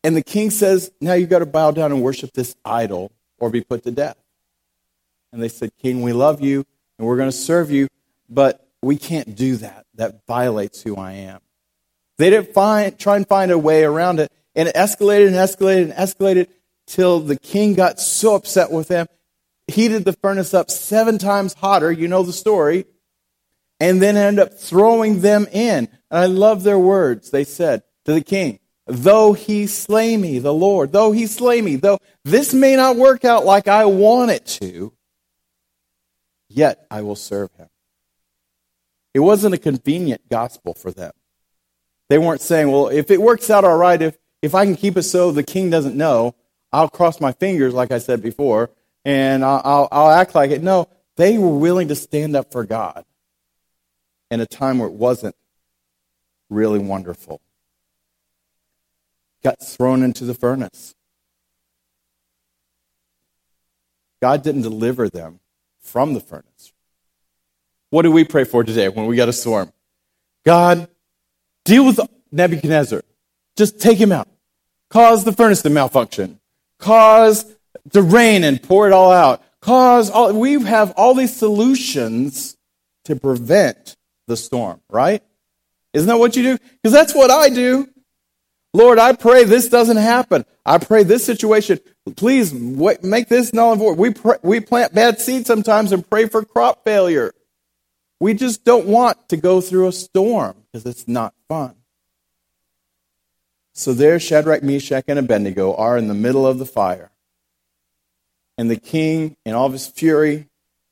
and 0.02 0.16
the 0.16 0.22
king 0.22 0.50
says, 0.50 0.90
Now 1.00 1.12
you've 1.12 1.28
got 1.28 1.40
to 1.40 1.46
bow 1.46 1.72
down 1.72 1.92
and 1.92 2.02
worship 2.02 2.32
this 2.32 2.56
idol 2.64 3.12
or 3.38 3.50
be 3.50 3.60
put 3.60 3.82
to 3.82 3.90
death. 3.90 4.16
And 5.32 5.42
they 5.42 5.48
said, 5.48 5.72
King, 5.82 6.02
we 6.02 6.12
love 6.12 6.40
you 6.40 6.64
and 6.98 7.06
we're 7.06 7.16
going 7.16 7.30
to 7.30 7.36
serve 7.36 7.70
you, 7.70 7.88
but 8.28 8.66
we 8.80 8.96
can't 8.96 9.34
do 9.34 9.56
that. 9.56 9.86
That 9.94 10.26
violates 10.26 10.82
who 10.82 10.96
I 10.96 11.12
am. 11.12 11.40
They 12.16 12.30
didn't 12.30 12.54
find, 12.54 12.98
try 12.98 13.16
and 13.16 13.26
find 13.26 13.50
a 13.50 13.58
way 13.58 13.82
around 13.82 14.20
it. 14.20 14.30
And 14.54 14.68
it 14.68 14.74
escalated 14.74 15.28
and 15.28 15.36
escalated 15.36 15.82
and 15.84 15.92
escalated 15.92 16.48
till 16.86 17.20
the 17.20 17.36
king 17.36 17.74
got 17.74 18.00
so 18.00 18.34
upset 18.34 18.70
with 18.70 18.88
them, 18.88 19.06
heated 19.70 20.04
the 20.04 20.12
furnace 20.12 20.52
up 20.52 20.70
seven 20.70 21.18
times 21.18 21.54
hotter. 21.54 21.90
You 21.90 22.08
know 22.08 22.22
the 22.22 22.32
story. 22.32 22.84
And 23.80 24.02
then 24.02 24.16
ended 24.16 24.46
up 24.46 24.54
throwing 24.54 25.20
them 25.20 25.46
in. 25.50 25.88
And 25.88 25.88
I 26.10 26.26
love 26.26 26.62
their 26.62 26.78
words. 26.78 27.30
They 27.30 27.44
said 27.44 27.82
to 28.04 28.12
the 28.12 28.20
king, 28.20 28.58
Though 28.86 29.32
he 29.32 29.66
slay 29.66 30.16
me, 30.16 30.38
the 30.40 30.52
Lord, 30.52 30.92
though 30.92 31.12
he 31.12 31.26
slay 31.26 31.62
me, 31.62 31.76
though 31.76 31.98
this 32.24 32.52
may 32.52 32.76
not 32.76 32.96
work 32.96 33.24
out 33.24 33.46
like 33.46 33.68
I 33.68 33.84
want 33.84 34.32
it 34.32 34.46
to, 34.60 34.92
yet 36.48 36.86
I 36.90 37.02
will 37.02 37.16
serve 37.16 37.52
him. 37.52 37.68
It 39.14 39.20
wasn't 39.20 39.54
a 39.54 39.58
convenient 39.58 40.28
gospel 40.28 40.74
for 40.74 40.90
them. 40.90 41.12
They 42.08 42.18
weren't 42.18 42.40
saying, 42.40 42.70
well, 42.70 42.88
if 42.88 43.10
it 43.10 43.22
works 43.22 43.50
out 43.50 43.64
all 43.64 43.76
right, 43.76 44.02
if, 44.02 44.18
if 44.42 44.54
I 44.54 44.64
can 44.64 44.76
keep 44.76 44.96
it 44.96 45.04
so 45.04 45.30
the 45.30 45.44
king 45.44 45.70
doesn't 45.70 45.96
know, 45.96 46.34
I'll 46.72 46.88
cross 46.88 47.20
my 47.20 47.32
fingers, 47.32 47.74
like 47.74 47.92
I 47.92 47.98
said 47.98 48.22
before, 48.22 48.70
and 49.04 49.44
I'll, 49.44 49.88
I'll, 49.90 50.10
act 50.10 50.34
like 50.34 50.50
it. 50.50 50.62
No, 50.62 50.88
they 51.16 51.38
were 51.38 51.56
willing 51.56 51.88
to 51.88 51.94
stand 51.94 52.36
up 52.36 52.52
for 52.52 52.64
God 52.64 53.04
in 54.30 54.40
a 54.40 54.46
time 54.46 54.78
where 54.78 54.88
it 54.88 54.94
wasn't 54.94 55.34
really 56.48 56.78
wonderful. 56.78 57.40
Got 59.42 59.62
thrown 59.62 60.02
into 60.02 60.24
the 60.24 60.34
furnace. 60.34 60.94
God 64.20 64.42
didn't 64.42 64.62
deliver 64.62 65.08
them 65.08 65.40
from 65.80 66.12
the 66.12 66.20
furnace. 66.20 66.72
What 67.88 68.02
do 68.02 68.12
we 68.12 68.24
pray 68.24 68.44
for 68.44 68.62
today 68.62 68.88
when 68.88 69.06
we 69.06 69.16
got 69.16 69.28
a 69.28 69.32
storm? 69.32 69.72
God, 70.44 70.88
deal 71.64 71.86
with 71.86 72.00
Nebuchadnezzar. 72.30 73.02
Just 73.56 73.80
take 73.80 73.98
him 73.98 74.12
out. 74.12 74.28
Cause 74.90 75.24
the 75.24 75.32
furnace 75.32 75.62
to 75.62 75.70
malfunction. 75.70 76.38
Cause 76.78 77.46
the 77.86 78.02
rain 78.02 78.44
and 78.44 78.62
pour 78.62 78.86
it 78.86 78.92
all 78.92 79.12
out. 79.12 79.42
Cause 79.60 80.10
all, 80.10 80.32
we 80.32 80.60
have 80.62 80.92
all 80.96 81.14
these 81.14 81.36
solutions 81.36 82.56
to 83.04 83.16
prevent 83.16 83.96
the 84.26 84.36
storm, 84.36 84.80
right? 84.88 85.22
Isn't 85.92 86.08
that 86.08 86.18
what 86.18 86.36
you 86.36 86.42
do? 86.42 86.58
Because 86.82 86.92
that's 86.92 87.14
what 87.14 87.30
I 87.30 87.48
do. 87.48 87.88
Lord, 88.72 88.98
I 88.98 89.14
pray 89.14 89.44
this 89.44 89.68
doesn't 89.68 89.96
happen. 89.96 90.44
I 90.64 90.78
pray 90.78 91.02
this 91.02 91.24
situation. 91.24 91.80
Please 92.16 92.54
make 92.54 93.28
this 93.28 93.52
null 93.52 93.72
and 93.72 93.80
void. 93.80 93.98
We, 93.98 94.14
we 94.42 94.60
plant 94.60 94.94
bad 94.94 95.20
seeds 95.20 95.46
sometimes 95.46 95.90
and 95.92 96.08
pray 96.08 96.26
for 96.26 96.44
crop 96.44 96.84
failure. 96.84 97.32
We 98.20 98.34
just 98.34 98.64
don't 98.64 98.86
want 98.86 99.28
to 99.30 99.36
go 99.36 99.60
through 99.60 99.88
a 99.88 99.92
storm 99.92 100.54
because 100.70 100.86
it's 100.86 101.08
not 101.08 101.34
fun. 101.48 101.74
So 103.72 103.92
there, 103.92 104.20
Shadrach, 104.20 104.62
Meshach, 104.62 105.04
and 105.08 105.18
Abednego 105.18 105.74
are 105.74 105.96
in 105.96 106.06
the 106.06 106.14
middle 106.14 106.46
of 106.46 106.58
the 106.58 106.66
fire. 106.66 107.09
And 108.60 108.70
the 108.70 108.76
king, 108.76 109.38
in 109.46 109.54
all 109.54 109.64
of 109.64 109.72
his 109.72 109.86
fury, 109.86 110.46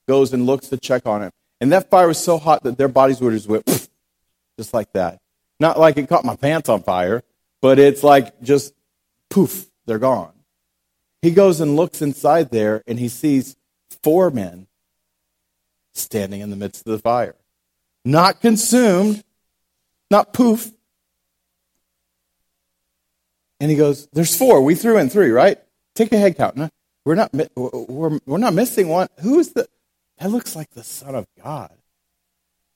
goes 0.08 0.32
and 0.32 0.46
looks 0.46 0.68
to 0.68 0.78
check 0.78 1.06
on 1.06 1.20
him. 1.20 1.30
And 1.60 1.70
that 1.72 1.90
fire 1.90 2.08
was 2.08 2.16
so 2.16 2.38
hot 2.38 2.62
that 2.62 2.78
their 2.78 2.88
bodies 2.88 3.20
would 3.20 3.34
just 3.34 3.46
whip, 3.46 3.62
just 4.58 4.72
like 4.72 4.90
that. 4.94 5.20
Not 5.60 5.78
like 5.78 5.98
it 5.98 6.08
caught 6.08 6.24
my 6.24 6.34
pants 6.34 6.70
on 6.70 6.82
fire, 6.82 7.22
but 7.60 7.78
it's 7.78 8.02
like 8.02 8.40
just 8.40 8.72
poof, 9.28 9.66
they're 9.84 9.98
gone. 9.98 10.32
He 11.20 11.30
goes 11.30 11.60
and 11.60 11.76
looks 11.76 12.00
inside 12.00 12.50
there 12.50 12.82
and 12.86 12.98
he 12.98 13.08
sees 13.10 13.54
four 14.02 14.30
men 14.30 14.66
standing 15.92 16.40
in 16.40 16.48
the 16.48 16.56
midst 16.56 16.86
of 16.86 16.92
the 16.92 16.98
fire. 16.98 17.34
Not 18.02 18.40
consumed, 18.40 19.22
not 20.10 20.32
poof. 20.32 20.72
And 23.60 23.70
he 23.70 23.76
goes, 23.76 24.08
There's 24.14 24.34
four. 24.34 24.62
We 24.62 24.74
threw 24.74 24.96
in 24.96 25.10
three, 25.10 25.28
right? 25.28 25.58
Take 25.94 26.12
a 26.12 26.16
head 26.16 26.34
count. 26.34 26.72
We're 27.08 27.14
not, 27.14 27.30
we're, 27.56 28.18
we're 28.26 28.36
not 28.36 28.52
missing 28.52 28.88
one. 28.88 29.08
Who's 29.20 29.54
the, 29.54 29.66
that 30.18 30.30
looks 30.30 30.54
like 30.54 30.68
the 30.72 30.82
Son 30.82 31.14
of 31.14 31.26
God. 31.42 31.72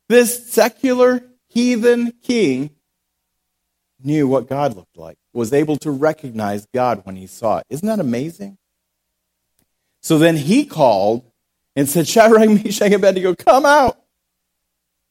This 0.09 0.51
secular 0.51 1.23
heathen 1.49 2.15
king 2.23 2.71
knew 4.03 4.27
what 4.27 4.49
God 4.49 4.75
looked 4.75 4.97
like, 4.97 5.19
was 5.35 5.53
able 5.53 5.77
to 5.81 5.91
recognize 5.91 6.67
God 6.73 7.03
when 7.05 7.17
he 7.17 7.27
saw 7.27 7.59
it. 7.59 7.67
Isn't 7.69 7.87
that 7.87 8.01
amazing? 8.01 8.57
So 10.01 10.17
then 10.17 10.39
he 10.39 10.65
called 10.65 11.31
and 11.77 11.87
said, 11.87 12.09
Shadrach, 12.09 12.49
Meshach, 12.65 12.87
and 12.87 12.95
Abednego, 12.95 13.35
come 13.35 13.67
out. 13.67 14.01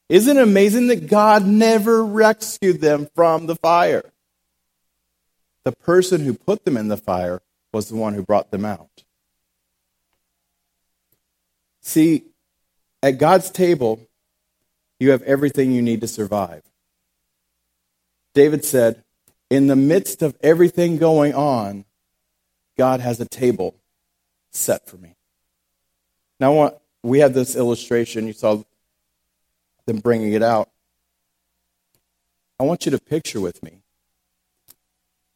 Isn't 0.10 0.36
it 0.36 0.42
amazing 0.42 0.88
that 0.88 1.06
God 1.06 1.46
never 1.46 2.04
rescued 2.04 2.82
them 2.82 3.08
from 3.13 3.46
the 3.46 3.56
fire? 3.56 4.12
The 5.63 5.74
person 5.74 6.22
who 6.22 6.34
put 6.34 6.66
them 6.66 6.75
in 6.75 6.88
the 6.88 6.98
fire 6.98 7.44
was 7.72 7.88
the 7.88 7.96
one 7.96 8.16
who 8.16 8.24
brought 8.24 8.50
them 8.50 8.66
out. 8.66 9.04
See, 11.82 12.26
at 13.04 13.18
God's 13.18 13.50
table, 13.50 14.08
you 15.00 15.12
have 15.12 15.24
everything 15.24 15.72
you 15.72 15.82
need 15.82 16.02
to 16.02 16.08
survive. 16.08 16.62
David 18.34 18.64
said, 18.64 19.04
In 19.50 19.68
the 19.68 19.76
midst 19.76 20.22
of 20.22 20.38
everything 20.42 20.98
going 20.98 21.34
on, 21.34 21.86
God 22.78 23.00
has 23.00 23.20
a 23.20 23.28
table 23.28 23.76
set 24.52 24.88
for 24.88 24.98
me. 24.98 25.16
Now, 26.40 26.54
want, 26.54 26.76
we 27.04 27.20
have 27.20 27.34
this 27.34 27.56
illustration. 27.56 28.28
You 28.28 28.34
saw 28.34 28.64
them 29.86 29.98
bringing 29.98 30.34
it 30.34 30.44
out. 30.44 30.70
I 32.60 32.64
want 32.64 32.86
you 32.86 32.92
to 32.92 33.00
picture 33.00 33.42
with 33.42 33.64
me 33.64 33.82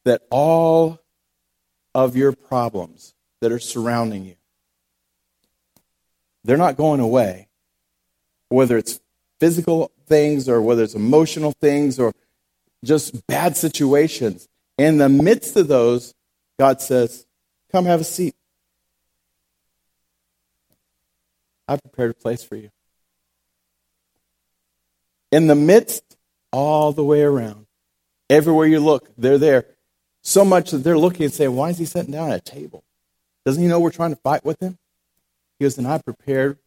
that 0.04 0.22
all 0.30 1.00
of 1.94 2.16
your 2.16 2.32
problems 2.32 3.14
that 3.40 3.50
are 3.50 3.58
surrounding 3.58 4.24
you, 4.24 4.36
they're 6.46 6.56
not 6.56 6.76
going 6.76 7.00
away. 7.00 7.48
Whether 8.48 8.78
it's 8.78 9.00
physical 9.40 9.90
things 10.06 10.48
or 10.48 10.62
whether 10.62 10.82
it's 10.82 10.94
emotional 10.94 11.52
things 11.52 11.98
or 11.98 12.12
just 12.84 13.26
bad 13.26 13.56
situations. 13.56 14.48
In 14.78 14.98
the 14.98 15.08
midst 15.08 15.56
of 15.56 15.68
those, 15.68 16.14
God 16.58 16.80
says, 16.80 17.26
Come 17.72 17.86
have 17.86 18.00
a 18.00 18.04
seat. 18.04 18.34
I 21.68 21.76
prepared 21.76 22.12
a 22.12 22.14
place 22.14 22.44
for 22.44 22.56
you. 22.56 22.70
In 25.32 25.48
the 25.48 25.56
midst, 25.56 26.16
all 26.52 26.92
the 26.92 27.04
way 27.04 27.22
around, 27.22 27.66
everywhere 28.30 28.66
you 28.66 28.78
look, 28.78 29.10
they're 29.18 29.38
there. 29.38 29.66
So 30.22 30.44
much 30.44 30.70
that 30.70 30.78
they're 30.78 30.98
looking 30.98 31.24
and 31.24 31.32
saying, 31.32 31.54
Why 31.54 31.70
is 31.70 31.78
he 31.78 31.84
sitting 31.84 32.12
down 32.12 32.30
at 32.30 32.38
a 32.38 32.40
table? 32.40 32.84
Doesn't 33.44 33.62
he 33.62 33.68
know 33.68 33.80
we're 33.80 33.90
trying 33.90 34.14
to 34.14 34.20
fight 34.22 34.44
with 34.44 34.60
him? 34.60 34.78
He 35.58 35.64
goes, 35.64 35.78
And 35.78 35.86
I 35.86 35.98
prepared 35.98 36.58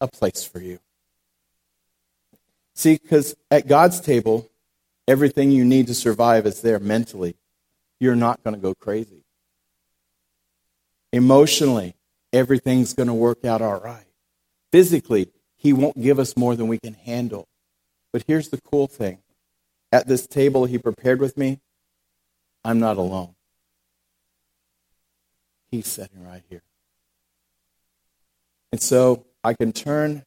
a 0.00 0.08
place 0.08 0.44
for 0.44 0.60
you. 0.60 0.78
See, 2.74 2.98
because 3.00 3.34
at 3.50 3.68
God's 3.68 4.00
table, 4.00 4.50
everything 5.06 5.50
you 5.50 5.64
need 5.64 5.86
to 5.88 5.94
survive 5.94 6.46
is 6.46 6.62
there 6.62 6.78
mentally. 6.78 7.36
You're 8.00 8.16
not 8.16 8.42
going 8.42 8.54
to 8.54 8.60
go 8.60 8.74
crazy. 8.74 9.24
Emotionally, 11.12 11.94
everything's 12.32 12.94
going 12.94 13.08
to 13.08 13.14
work 13.14 13.44
out 13.44 13.60
all 13.60 13.80
right. 13.80 14.06
Physically, 14.70 15.28
He 15.56 15.72
won't 15.72 16.00
give 16.00 16.18
us 16.18 16.36
more 16.36 16.56
than 16.56 16.68
we 16.68 16.78
can 16.78 16.94
handle. 16.94 17.46
But 18.12 18.24
here's 18.26 18.48
the 18.48 18.60
cool 18.60 18.86
thing 18.86 19.18
at 19.92 20.08
this 20.08 20.26
table 20.26 20.64
He 20.64 20.78
prepared 20.78 21.20
with 21.20 21.36
me, 21.36 21.60
I'm 22.64 22.80
not 22.80 22.96
alone. 22.96 23.34
He's 25.70 25.86
sitting 25.86 26.24
right 26.24 26.42
here. 26.48 26.62
And 28.72 28.80
so 28.80 29.26
I 29.44 29.54
can 29.54 29.72
turn 29.72 30.24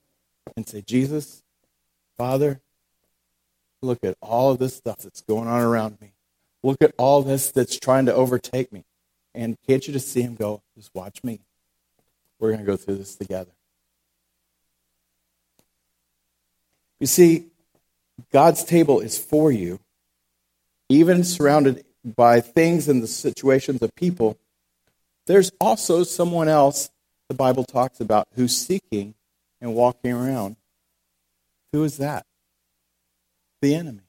and 0.56 0.68
say, 0.68 0.82
Jesus, 0.82 1.42
Father, 2.18 2.62
look 3.82 4.04
at 4.04 4.16
all 4.22 4.52
of 4.52 4.60
this 4.60 4.76
stuff 4.76 5.00
that's 5.00 5.22
going 5.22 5.48
on 5.48 5.62
around 5.62 6.00
me. 6.00 6.14
Look 6.64 6.82
at 6.82 6.94
all 6.98 7.22
this 7.24 7.52
that's 7.52 7.80
trying 7.80 8.06
to 8.06 8.14
overtake 8.14 8.72
me. 8.72 8.86
And 9.34 9.58
can't 9.68 9.86
you 9.86 9.94
just 9.94 10.12
see 10.12 10.22
him 10.22 10.36
go, 10.36 10.62
just 10.76 10.94
watch 10.94 11.24
me. 11.24 11.42
We're 12.40 12.50
going 12.50 12.60
to 12.60 12.66
go 12.66 12.78
through 12.78 12.96
this 12.96 13.16
together. 13.16 13.52
You 17.00 17.08
see, 17.08 17.48
God's 18.32 18.64
table 18.64 19.02
is 19.02 19.18
for 19.18 19.52
you, 19.52 19.80
even 20.88 21.24
surrounded 21.24 21.84
by 22.04 22.40
things 22.40 22.88
and 22.88 23.04
the 23.04 23.08
situations 23.08 23.82
of 23.82 23.94
people. 23.96 24.38
There's 25.26 25.52
also 25.60 26.04
someone 26.04 26.48
else 26.48 26.90
the 27.30 27.36
Bible 27.36 27.64
talks 27.64 28.00
about 28.00 28.28
who's 28.36 28.56
seeking 28.56 29.16
and 29.62 29.74
walking 29.74 30.12
around. 30.12 30.58
Who 31.74 31.84
is 31.84 31.98
that? 31.98 32.26
The 33.62 33.76
enemy. 33.76 34.02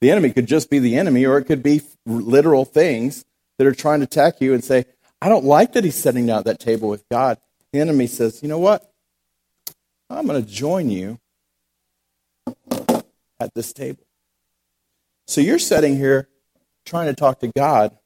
The 0.00 0.10
enemy 0.10 0.32
could 0.32 0.46
just 0.46 0.70
be 0.70 0.78
the 0.78 0.96
enemy, 0.96 1.24
or 1.24 1.38
it 1.38 1.44
could 1.44 1.62
be 1.62 1.82
literal 2.06 2.64
things 2.64 3.24
that 3.58 3.66
are 3.66 3.74
trying 3.74 4.00
to 4.00 4.04
attack 4.04 4.40
you 4.40 4.52
and 4.52 4.62
say, 4.62 4.84
I 5.20 5.28
don't 5.28 5.44
like 5.44 5.72
that 5.72 5.84
he's 5.84 5.94
sitting 5.94 6.26
down 6.26 6.40
at 6.40 6.44
that 6.44 6.60
table 6.60 6.88
with 6.88 7.08
God. 7.10 7.38
The 7.72 7.80
enemy 7.80 8.06
says, 8.06 8.42
You 8.42 8.48
know 8.48 8.58
what? 8.58 8.92
I'm 10.10 10.26
going 10.26 10.44
to 10.44 10.48
join 10.48 10.90
you 10.90 11.18
at 13.40 13.54
this 13.54 13.72
table. 13.72 14.04
So 15.26 15.40
you're 15.40 15.58
sitting 15.58 15.96
here 15.96 16.28
trying 16.84 17.06
to 17.06 17.14
talk 17.14 17.40
to 17.40 17.48
God, 17.48 17.96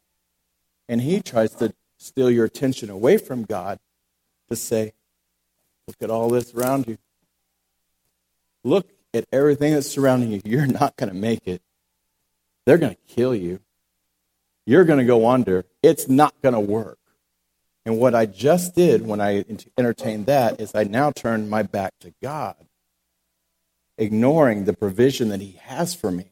and 0.88 1.00
he 1.00 1.20
tries 1.20 1.54
to 1.56 1.74
steal 1.98 2.30
your 2.30 2.46
attention 2.46 2.88
away 2.88 3.18
from 3.18 3.44
God 3.44 3.78
to 4.48 4.56
say, 4.56 4.94
Look 5.86 5.96
at 6.02 6.10
all 6.10 6.28
this 6.28 6.54
around 6.54 6.86
you. 6.86 6.98
Look 8.62 8.90
at 9.14 9.24
everything 9.32 9.72
that's 9.72 9.88
surrounding 9.88 10.30
you. 10.30 10.42
You're 10.44 10.66
not 10.66 10.96
going 10.96 11.08
to 11.08 11.16
make 11.16 11.46
it. 11.46 11.62
They're 12.66 12.76
going 12.76 12.94
to 12.94 13.14
kill 13.14 13.34
you. 13.34 13.60
You're 14.66 14.84
going 14.84 14.98
to 14.98 15.06
go 15.06 15.26
under. 15.28 15.64
It's 15.82 16.06
not 16.06 16.34
going 16.42 16.52
to 16.52 16.60
work. 16.60 16.98
And 17.86 17.98
what 17.98 18.14
I 18.14 18.26
just 18.26 18.74
did 18.74 19.06
when 19.06 19.18
I 19.18 19.46
entertained 19.78 20.26
that 20.26 20.60
is 20.60 20.74
I 20.74 20.84
now 20.84 21.10
turned 21.10 21.48
my 21.48 21.62
back 21.62 21.94
to 22.00 22.12
God, 22.22 22.56
ignoring 23.96 24.64
the 24.66 24.74
provision 24.74 25.30
that 25.30 25.40
He 25.40 25.52
has 25.62 25.94
for 25.94 26.10
me. 26.10 26.26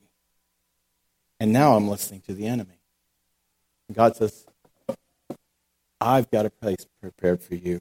And 1.41 1.51
now 1.51 1.77
I'm 1.77 1.89
listening 1.89 2.21
to 2.27 2.35
the 2.35 2.47
enemy. 2.47 2.79
God 3.91 4.17
says, 4.17 4.46
I've 6.01 6.31
got 6.31 6.47
a 6.47 6.51
place 6.51 6.87
prepared 7.01 7.43
for 7.43 7.55
you. 7.55 7.81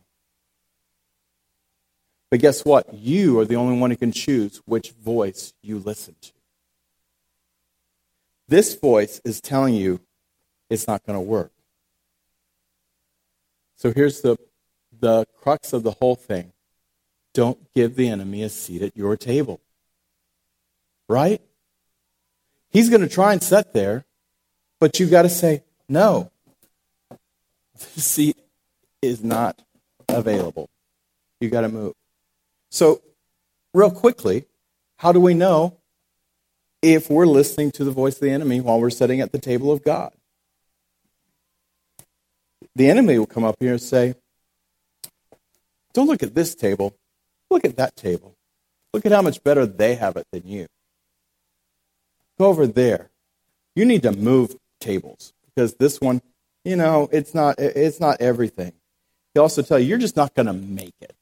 But 2.31 2.39
guess 2.39 2.65
what? 2.65 2.93
You 2.93 3.39
are 3.39 3.45
the 3.45 3.55
only 3.55 3.77
one 3.77 3.91
who 3.91 3.97
can 3.97 4.11
choose 4.11 4.61
which 4.65 4.91
voice 4.91 5.53
you 5.61 5.79
listen 5.79 6.15
to. 6.21 6.31
This 8.47 8.75
voice 8.75 9.21
is 9.25 9.41
telling 9.41 9.73
you 9.73 10.01
it's 10.69 10.87
not 10.87 11.05
going 11.05 11.17
to 11.17 11.21
work. 11.21 11.51
So 13.77 13.91
here's 13.93 14.21
the, 14.21 14.37
the 14.99 15.25
crux 15.41 15.73
of 15.73 15.83
the 15.83 15.91
whole 15.91 16.15
thing 16.15 16.51
don't 17.33 17.73
give 17.73 17.95
the 17.95 18.07
enemy 18.07 18.43
a 18.43 18.49
seat 18.49 18.81
at 18.81 18.95
your 18.95 19.17
table. 19.17 19.59
Right? 21.07 21.41
He's 22.69 22.89
going 22.89 23.01
to 23.01 23.09
try 23.09 23.33
and 23.33 23.43
sit 23.43 23.73
there, 23.73 24.05
but 24.79 24.99
you've 24.99 25.11
got 25.11 25.23
to 25.23 25.29
say, 25.29 25.63
no, 25.87 26.31
the 27.77 28.01
seat 28.01 28.37
is 29.01 29.23
not 29.23 29.61
available. 30.09 30.69
You've 31.39 31.51
got 31.51 31.61
to 31.61 31.69
move. 31.69 31.93
So, 32.69 33.01
real 33.73 33.91
quickly, 33.91 34.45
how 34.97 35.11
do 35.11 35.19
we 35.19 35.33
know 35.33 35.77
if 36.81 37.09
we're 37.09 37.25
listening 37.25 37.71
to 37.71 37.83
the 37.83 37.91
voice 37.91 38.15
of 38.15 38.21
the 38.21 38.31
enemy 38.31 38.61
while 38.61 38.79
we're 38.79 38.89
sitting 38.89 39.21
at 39.21 39.31
the 39.31 39.39
table 39.39 39.71
of 39.71 39.83
God? 39.83 40.13
The 42.75 42.89
enemy 42.89 43.17
will 43.17 43.25
come 43.25 43.43
up 43.43 43.55
here 43.59 43.73
and 43.73 43.81
say, 43.81 44.15
Don't 45.93 46.07
look 46.07 46.23
at 46.23 46.35
this 46.35 46.55
table, 46.55 46.95
look 47.49 47.65
at 47.65 47.77
that 47.77 47.95
table. 47.95 48.35
Look 48.95 49.05
at 49.05 49.11
how 49.11 49.21
much 49.21 49.43
better 49.43 49.65
they 49.65 49.95
have 49.95 50.15
it 50.15 50.25
than 50.31 50.47
you. 50.47 50.67
Go 52.39 52.45
over 52.45 52.65
there. 52.65 53.09
You 53.75 53.83
need 53.83 54.03
to 54.03 54.13
move 54.13 54.55
tables 54.79 55.33
because 55.47 55.75
this 55.75 55.99
one, 55.99 56.21
you 56.65 56.75
know, 56.75 57.07
it's 57.11 57.33
not 57.33 57.55
it's 57.59 57.99
not 58.01 58.19
everything. 58.19 58.73
He 59.33 59.39
also 59.39 59.61
tell 59.61 59.79
you 59.79 59.85
you're 59.87 59.97
just 59.97 60.17
not 60.17 60.33
going 60.33 60.47
to 60.47 60.53
make 60.53 60.95
it. 60.99 61.15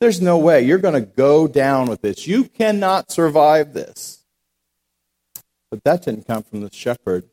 There's 0.00 0.20
no 0.20 0.36
way. 0.36 0.62
You're 0.62 0.78
going 0.78 0.94
to 0.94 1.00
go 1.00 1.46
down 1.46 1.88
with 1.88 2.02
this. 2.02 2.26
You 2.26 2.44
cannot 2.44 3.12
survive 3.12 3.72
this. 3.72 4.24
But 5.70 5.84
that 5.84 6.04
didn't 6.04 6.26
come 6.26 6.42
from 6.42 6.60
the 6.60 6.72
shepherd 6.72 7.24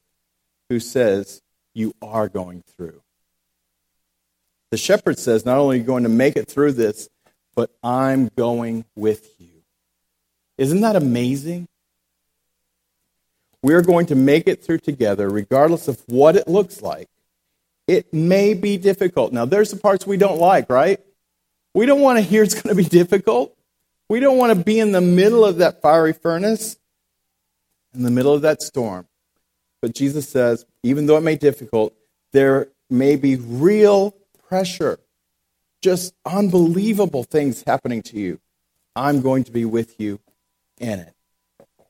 who 0.70 0.80
says, 0.80 1.42
You 1.74 1.96
are 2.02 2.30
going 2.30 2.64
through. 2.78 3.02
The 4.70 4.78
shepherd 4.78 5.18
says, 5.18 5.46
Not 5.46 5.58
only 5.58 5.78
are 5.78 5.80
you 5.80 5.86
going 5.86 6.04
to 6.04 6.10
make 6.10 6.38
it 6.38 6.48
through 6.48 6.74
this, 6.74 7.10
but 7.56 7.72
I'm 7.84 8.30
going 8.38 8.86
with 8.96 9.34
you. 9.40 9.64
Isn't 10.60 10.82
that 10.82 10.96
amazing? 10.96 11.68
We're 13.64 13.82
going 13.82 14.06
to 14.06 14.16
make 14.16 14.48
it 14.48 14.64
through 14.64 14.80
together, 14.80 15.28
regardless 15.28 15.88
of 15.88 16.02
what 16.06 16.36
it 16.36 16.48
looks 16.48 16.82
like. 16.82 17.10
It 17.90 18.14
may 18.14 18.54
be 18.54 18.78
difficult. 18.78 19.34
Now, 19.34 19.46
there's 19.46 19.72
the 19.72 19.78
parts 19.78 20.06
we 20.06 20.16
don't 20.16 20.38
like, 20.40 20.70
right? 20.70 21.00
We 21.74 21.88
don't 21.88 22.02
want 22.02 22.20
to 22.20 22.22
hear 22.22 22.44
it's 22.44 22.54
going 22.54 22.76
to 22.76 22.76
be 22.76 22.88
difficult. 22.88 23.58
We 24.08 24.20
don't 24.20 24.38
want 24.38 24.56
to 24.56 24.64
be 24.64 24.80
in 24.80 24.92
the 24.92 25.02
middle 25.02 25.44
of 25.44 25.58
that 25.58 25.82
fiery 25.82 26.14
furnace, 26.14 26.78
in 27.96 28.04
the 28.04 28.12
middle 28.12 28.32
of 28.32 28.44
that 28.44 28.62
storm. 28.62 29.08
But 29.82 29.96
Jesus 29.96 30.30
says, 30.30 30.68
even 30.84 31.08
though 31.08 31.18
it 31.18 31.22
may 31.22 31.34
be 31.34 31.40
difficult, 31.40 31.96
there 32.32 32.68
may 32.92 33.16
be 33.16 33.38
real 33.38 34.12
pressure, 34.48 35.00
just 35.82 36.14
unbelievable 36.28 37.24
things 37.24 37.64
happening 37.66 38.04
to 38.04 38.20
you. 38.20 38.40
I'm 38.96 39.22
going 39.22 39.46
to 39.46 39.52
be 39.52 39.66
with 39.66 40.00
you 40.00 40.20
in 40.78 41.00
it. 41.00 41.16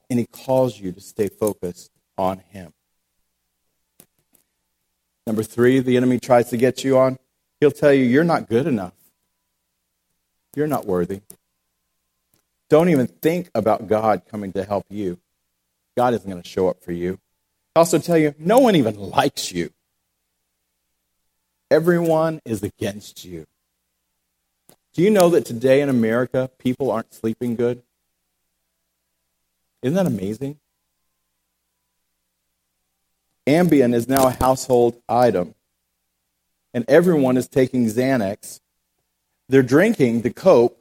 And 0.09 0.17
he 0.17 0.27
calls 0.27 0.79
you 0.79 0.93
to 0.93 1.01
stay 1.01 1.27
focused 1.27 1.91
on 2.17 2.39
him. 2.39 2.71
Number 5.29 5.43
three, 5.43 5.79
the 5.79 5.95
enemy 5.95 6.17
tries 6.17 6.49
to 6.49 6.57
get 6.57 6.83
you 6.83 6.97
on. 6.97 7.19
He'll 7.59 7.69
tell 7.69 7.93
you, 7.93 8.03
you're 8.03 8.23
not 8.23 8.49
good 8.49 8.65
enough. 8.65 8.95
You're 10.55 10.65
not 10.65 10.87
worthy. 10.87 11.21
Don't 12.67 12.89
even 12.89 13.05
think 13.05 13.51
about 13.53 13.87
God 13.87 14.23
coming 14.27 14.51
to 14.53 14.63
help 14.63 14.87
you. 14.89 15.19
God 15.95 16.15
isn't 16.15 16.27
going 16.27 16.41
to 16.41 16.49
show 16.49 16.67
up 16.67 16.83
for 16.83 16.93
you. 16.93 17.19
I 17.75 17.81
also 17.81 17.99
tell 17.99 18.17
you, 18.17 18.33
no 18.39 18.57
one 18.57 18.75
even 18.75 18.97
likes 18.97 19.51
you. 19.51 19.69
Everyone 21.69 22.41
is 22.43 22.63
against 22.63 23.23
you. 23.23 23.45
Do 24.93 25.03
you 25.03 25.11
know 25.11 25.29
that 25.29 25.45
today 25.45 25.81
in 25.81 25.89
America, 25.89 26.49
people 26.57 26.89
aren't 26.89 27.13
sleeping 27.13 27.55
good? 27.55 27.83
Isn't 29.83 29.95
that 29.95 30.07
amazing? 30.07 30.57
Ambien 33.49 33.95
is 33.95 34.07
now 34.07 34.27
a 34.27 34.31
household 34.31 35.01
item, 35.09 35.55
and 36.71 36.85
everyone 36.87 37.35
is 37.35 37.47
taking 37.47 37.87
Xanax. 37.87 38.59
They're 39.47 39.63
drinking 39.63 40.21
to 40.21 40.29
cope, 40.29 40.77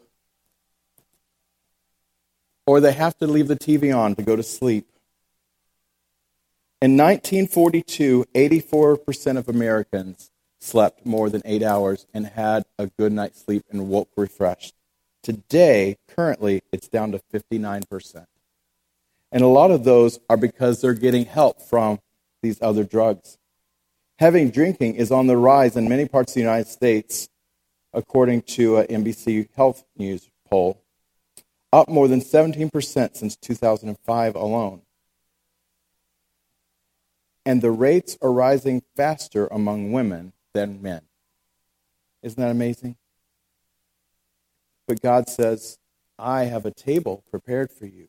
or 2.67 2.81
they 2.81 2.93
have 2.93 3.17
to 3.19 3.27
leave 3.27 3.49
the 3.49 3.57
TV 3.57 3.97
on 3.97 4.15
to 4.17 4.23
go 4.23 4.37
to 4.37 4.43
sleep. 4.43 4.87
In 6.83 6.99
1942, 6.99 8.27
84% 8.35 9.39
of 9.39 9.49
Americans 9.49 10.31
slept 10.61 11.07
more 11.07 11.31
than 11.31 11.41
eight 11.47 11.63
hours 11.63 12.07
and 12.13 12.27
had 12.27 12.65
a 12.79 12.89
good 12.99 13.13
night's 13.13 13.43
sleep 13.43 13.65
and 13.71 13.89
woke 13.89 14.11
refreshed. 14.15 14.75
Today, 15.23 15.97
currently, 16.07 16.61
it's 16.71 16.89
down 16.89 17.13
to 17.13 17.21
59%. 17.33 18.27
And 19.33 19.43
a 19.43 19.47
lot 19.47 19.71
of 19.71 19.85
those 19.85 20.19
are 20.29 20.37
because 20.37 20.83
they're 20.83 20.93
getting 20.93 21.25
help 21.25 21.63
from 21.63 22.01
these 22.43 22.61
other 22.63 22.85
drugs. 22.85 23.39
Heavy 24.19 24.51
drinking 24.51 24.97
is 24.97 25.13
on 25.13 25.27
the 25.27 25.37
rise 25.37 25.77
in 25.77 25.89
many 25.89 26.07
parts 26.07 26.33
of 26.33 26.35
the 26.35 26.41
United 26.41 26.69
States, 26.69 27.29
according 27.93 28.43
to 28.43 28.79
an 28.79 28.87
NBC 28.87 29.49
Health 29.55 29.85
News 29.97 30.29
poll, 30.49 30.83
up 31.73 31.89
more 31.89 32.09
than 32.09 32.21
17% 32.21 33.17
since 33.17 33.37
2005 33.37 34.35
alone. 34.35 34.83
And 37.47 37.63
the 37.63 37.71
rates 37.71 38.19
are 38.21 38.33
rising 38.33 38.83
faster 38.97 39.47
among 39.47 39.93
women 39.93 40.33
than 40.53 40.83
men. 40.83 41.03
Isn't 42.23 42.43
that 42.43 42.51
amazing? 42.51 42.97
But 44.87 45.01
God 45.01 45.29
says, 45.29 45.79
I 46.19 46.45
have 46.45 46.67
a 46.67 46.71
table 46.71 47.23
prepared 47.31 47.71
for 47.71 47.87
you. 47.87 48.09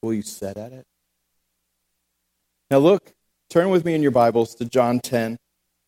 Will 0.00 0.14
you 0.14 0.22
sit 0.22 0.56
at 0.56 0.72
it? 0.72 0.86
Now 2.70 2.78
look, 2.78 3.12
turn 3.50 3.68
with 3.68 3.84
me 3.84 3.94
in 3.94 4.02
your 4.02 4.12
Bibles 4.12 4.54
to 4.54 4.64
John 4.64 5.00
10, 5.00 5.36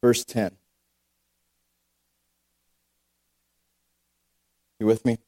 verse 0.02 0.24
10. 0.24 0.56
You 4.80 4.86
with 4.86 5.04
me? 5.04 5.18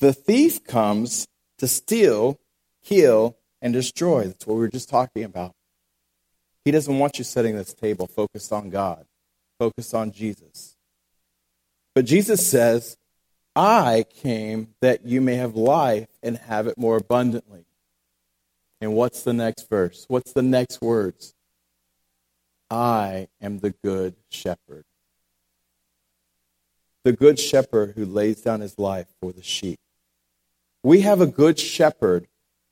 The 0.00 0.12
thief 0.12 0.64
comes 0.64 1.28
to 1.58 1.68
steal, 1.68 2.40
kill, 2.84 3.36
and 3.62 3.72
destroy. 3.72 4.24
That's 4.24 4.44
what 4.44 4.54
we 4.54 4.60
were 4.60 4.68
just 4.68 4.88
talking 4.88 5.22
about. 5.22 5.52
He 6.64 6.72
doesn't 6.72 6.98
want 6.98 7.18
you 7.18 7.24
setting 7.24 7.56
this 7.56 7.72
table 7.72 8.08
focused 8.08 8.52
on 8.52 8.70
God, 8.70 9.06
focused 9.60 9.94
on 9.94 10.10
Jesus. 10.10 10.76
But 11.94 12.06
Jesus 12.06 12.44
says, 12.44 12.96
I 13.54 14.04
came 14.10 14.74
that 14.80 15.06
you 15.06 15.20
may 15.20 15.36
have 15.36 15.54
life 15.54 16.08
and 16.24 16.36
have 16.38 16.66
it 16.66 16.76
more 16.76 16.96
abundantly. 16.96 17.65
And 18.80 18.94
what's 18.94 19.22
the 19.22 19.32
next 19.32 19.68
verse? 19.68 20.04
What's 20.08 20.32
the 20.32 20.42
next 20.42 20.80
words? 20.82 21.34
I 22.70 23.28
am 23.40 23.60
the 23.60 23.74
good 23.82 24.16
shepherd. 24.30 24.84
The 27.04 27.12
good 27.12 27.38
shepherd 27.38 27.94
who 27.96 28.04
lays 28.04 28.42
down 28.42 28.60
his 28.60 28.78
life 28.78 29.06
for 29.20 29.32
the 29.32 29.42
sheep. 29.42 29.78
We 30.82 31.00
have 31.02 31.20
a 31.20 31.26
good 31.26 31.58
shepherd 31.58 32.26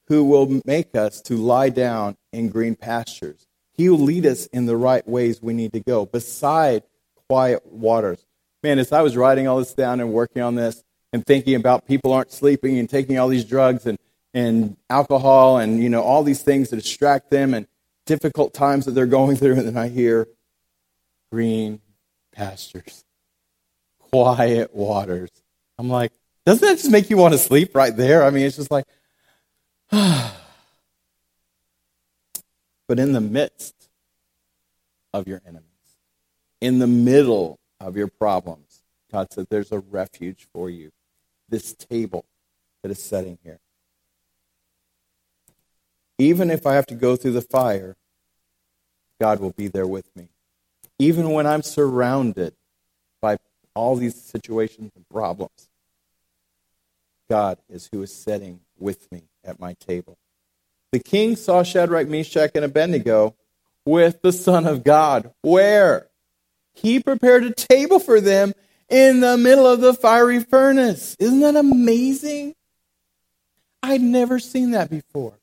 who 0.09 0.25
will 0.25 0.61
make 0.65 0.95
us 0.95 1.21
to 1.23 1.37
lie 1.37 1.71
down 1.71 2.17
in 2.33 2.49
green 2.49 2.75
pastures. 2.75 3.47
He 3.73 3.89
will 3.89 3.99
lead 3.99 4.27
us 4.27 4.47
in 4.47 4.67
the 4.67 4.77
right 4.77 5.07
ways 5.07 5.41
we 5.41 5.55
need 5.55 5.73
to 5.73 5.81
go, 5.81 6.05
beside 6.05 6.83
quiet 7.29 7.65
waters 7.65 8.25
man, 8.65 8.79
as 8.79 8.93
I 8.93 9.03
was 9.03 9.15
writing 9.15 9.47
all 9.47 9.59
this 9.59 9.75
down 9.75 10.01
and 10.01 10.11
working 10.11 10.41
on 10.41 10.55
this 10.55 10.83
and 11.13 11.25
thinking 11.25 11.55
about 11.55 11.87
people 11.87 12.15
aren't 12.15 12.33
sleeping 12.33 12.79
and 12.79 12.89
taking 12.89 13.19
all 13.19 13.29
these 13.29 13.45
drugs 13.45 13.87
and, 13.87 13.99
and 14.35 14.77
alcohol 14.91 15.59
and, 15.59 15.83
you 15.83 15.89
know, 15.89 16.03
all 16.03 16.23
these 16.23 16.43
things 16.43 16.69
that 16.71 16.77
distract 16.77 17.31
them 17.31 17.55
and 17.55 17.67
difficult 18.05 18.53
times 18.53 18.85
that 18.85 18.91
they're 18.91 19.07
going 19.07 19.37
through, 19.41 19.55
and 19.55 19.67
then 19.67 19.77
I 19.77 19.89
hear 19.89 20.29
green 21.33 21.81
pastures, 22.33 23.05
quiet 23.99 24.75
waters. 24.75 25.31
I'm 25.79 25.89
like, 25.89 26.13
doesn't 26.45 26.67
that 26.67 26.79
just 26.79 26.91
make 26.91 27.09
you 27.09 27.17
want 27.17 27.33
to 27.33 27.39
sleep 27.39 27.75
right 27.75 27.97
there? 27.97 28.23
I 28.25 28.31
mean, 28.31 28.45
it's 28.45 28.57
just 28.57 28.71
like, 28.71 28.85
but 29.91 30.35
in 32.91 33.13
the 33.13 33.21
midst 33.21 33.75
of 35.15 35.27
your 35.27 35.41
enemies, 35.47 35.63
in 36.61 36.81
the 36.81 36.87
middle 36.87 37.59
of 37.81 37.97
your 37.97 38.09
problems. 38.09 38.83
God 39.13 39.33
said, 39.33 39.47
There's 39.49 39.73
a 39.73 39.79
refuge 39.79 40.49
for 40.53 40.71
you. 40.71 40.91
This 41.49 41.75
table 41.75 42.25
that 42.83 42.91
is 42.91 43.03
setting 43.03 43.39
here. 43.43 43.61
Even 46.19 46.51
if 46.51 46.67
I 46.67 46.75
have 46.75 46.87
to 46.87 46.95
go 46.95 47.17
through 47.17 47.33
the 47.33 47.43
fire, 47.43 47.97
God 49.21 49.41
will 49.41 49.53
be 49.53 49.69
there 49.69 49.87
with 49.87 50.15
me. 50.15 50.29
Even 50.99 51.31
when 51.31 51.47
I'm 51.47 51.63
surrounded 51.63 52.55
by 53.21 53.39
all 53.75 53.97
these 53.97 54.21
situations 54.21 54.93
and 54.95 55.09
problems, 55.09 55.69
God 57.29 57.59
is 57.69 57.89
who 57.91 58.03
is 58.03 58.15
sitting 58.15 58.61
with 58.79 59.11
me 59.11 59.23
at 59.45 59.59
my 59.59 59.75
table. 59.75 60.19
The 60.93 61.01
king 61.01 61.35
saw 61.35 61.63
Shadrach, 61.63 62.07
Meshach, 62.07 62.53
and 62.55 62.65
Abednego 62.65 63.35
with 63.85 64.23
the 64.23 64.33
Son 64.33 64.67
of 64.67 64.85
God. 64.85 65.33
Where? 65.43 66.07
He 66.75 67.01
prepared 67.01 67.45
a 67.45 67.53
table 67.53 67.99
for 67.99 68.21
them 68.21 68.53
in 68.89 69.21
the 69.21 69.37
middle 69.37 69.67
of 69.67 69.81
the 69.81 69.95
fiery 69.95 70.41
furnace. 70.41 71.17
Isn't 71.19 71.41
that 71.41 71.57
amazing? 71.57 72.55
I'd 73.83 74.01
never 74.01 74.39
seen 74.39 74.73
that 74.73 74.91
before. 74.91 75.35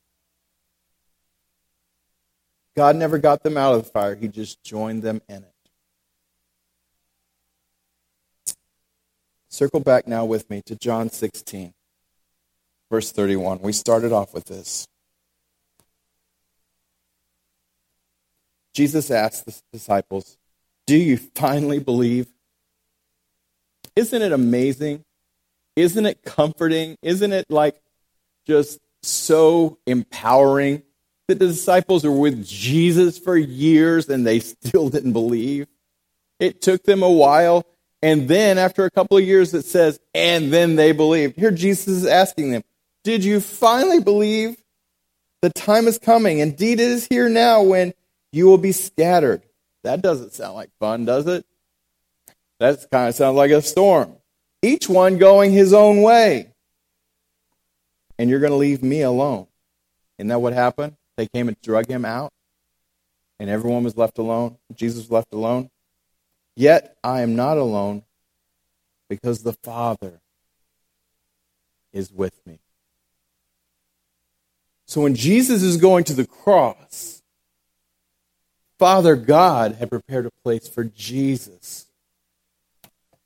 God 2.75 2.95
never 2.95 3.17
got 3.17 3.43
them 3.43 3.57
out 3.57 3.75
of 3.75 3.83
the 3.83 3.89
fire, 3.89 4.15
He 4.15 4.27
just 4.27 4.63
joined 4.63 5.03
them 5.03 5.21
in 5.27 5.43
it. 5.43 5.53
Circle 9.49 9.81
back 9.81 10.07
now 10.07 10.23
with 10.23 10.49
me 10.49 10.61
to 10.65 10.75
John 10.75 11.09
16, 11.09 11.73
verse 12.89 13.11
31. 13.11 13.59
We 13.59 13.73
started 13.73 14.13
off 14.13 14.33
with 14.33 14.45
this. 14.45 14.87
Jesus 18.73 19.11
asked 19.11 19.45
the 19.45 19.53
disciples, 19.73 20.37
do 20.87 20.95
you 20.95 21.17
finally 21.17 21.79
believe? 21.79 22.27
Isn't 23.95 24.21
it 24.21 24.31
amazing? 24.31 25.03
Isn't 25.75 26.05
it 26.05 26.23
comforting? 26.23 26.95
Isn't 27.01 27.33
it 27.33 27.45
like 27.49 27.75
just 28.47 28.79
so 29.03 29.77
empowering? 29.85 30.83
The 31.27 31.35
disciples 31.35 32.03
were 32.03 32.11
with 32.11 32.45
Jesus 32.45 33.17
for 33.17 33.37
years 33.37 34.09
and 34.09 34.25
they 34.25 34.39
still 34.39 34.89
didn't 34.89 35.13
believe. 35.13 35.67
It 36.39 36.61
took 36.61 36.83
them 36.83 37.03
a 37.03 37.11
while. 37.11 37.65
And 38.01 38.27
then 38.27 38.57
after 38.57 38.85
a 38.85 38.91
couple 38.91 39.17
of 39.17 39.23
years, 39.23 39.53
it 39.53 39.65
says, 39.65 39.99
and 40.13 40.51
then 40.51 40.75
they 40.75 40.91
believed. 40.91 41.37
Here 41.37 41.51
Jesus 41.51 41.87
is 41.87 42.05
asking 42.05 42.51
them, 42.51 42.63
Did 43.03 43.23
you 43.23 43.39
finally 43.39 44.01
believe? 44.01 44.57
The 45.41 45.51
time 45.51 45.87
is 45.87 45.97
coming. 45.97 46.39
Indeed, 46.39 46.79
it 46.79 46.89
is 46.89 47.07
here 47.07 47.29
now 47.29 47.61
when 47.61 47.93
you 48.31 48.47
will 48.47 48.57
be 48.57 48.71
scattered. 48.71 49.43
That 49.83 50.01
doesn't 50.01 50.33
sound 50.33 50.55
like 50.55 50.69
fun, 50.79 51.05
does 51.05 51.27
it? 51.27 51.45
That 52.59 52.85
kind 52.91 53.09
of 53.09 53.15
sounds 53.15 53.35
like 53.35 53.51
a 53.51 53.61
storm. 53.61 54.15
Each 54.61 54.87
one 54.87 55.17
going 55.17 55.51
his 55.51 55.73
own 55.73 56.01
way. 56.01 56.53
And 58.19 58.29
you're 58.29 58.39
going 58.39 58.51
to 58.51 58.57
leave 58.57 58.83
me 58.83 59.01
alone. 59.01 59.47
Isn't 60.19 60.27
that 60.27 60.41
what 60.41 60.53
happened? 60.53 60.95
They 61.21 61.27
came 61.27 61.47
and 61.47 61.61
drug 61.61 61.87
him 61.87 62.03
out, 62.03 62.33
and 63.39 63.47
everyone 63.47 63.83
was 63.83 63.95
left 63.95 64.17
alone. 64.17 64.57
Jesus 64.73 65.01
was 65.01 65.11
left 65.11 65.31
alone. 65.31 65.69
Yet 66.55 66.97
I 67.03 67.21
am 67.21 67.35
not 67.35 67.59
alone 67.59 68.05
because 69.07 69.43
the 69.43 69.53
Father 69.53 70.19
is 71.93 72.11
with 72.11 72.41
me. 72.47 72.57
So 74.87 75.01
when 75.01 75.13
Jesus 75.13 75.61
is 75.61 75.77
going 75.77 76.05
to 76.05 76.15
the 76.15 76.25
cross, 76.25 77.21
Father 78.79 79.15
God 79.15 79.75
had 79.75 79.91
prepared 79.91 80.25
a 80.25 80.31
place 80.43 80.67
for 80.67 80.85
Jesus. 80.85 81.85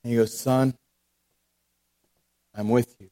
And 0.04 0.12
he 0.12 0.18
goes, 0.18 0.38
Son, 0.38 0.74
I'm 2.54 2.68
with 2.68 2.94
you. 3.00 3.10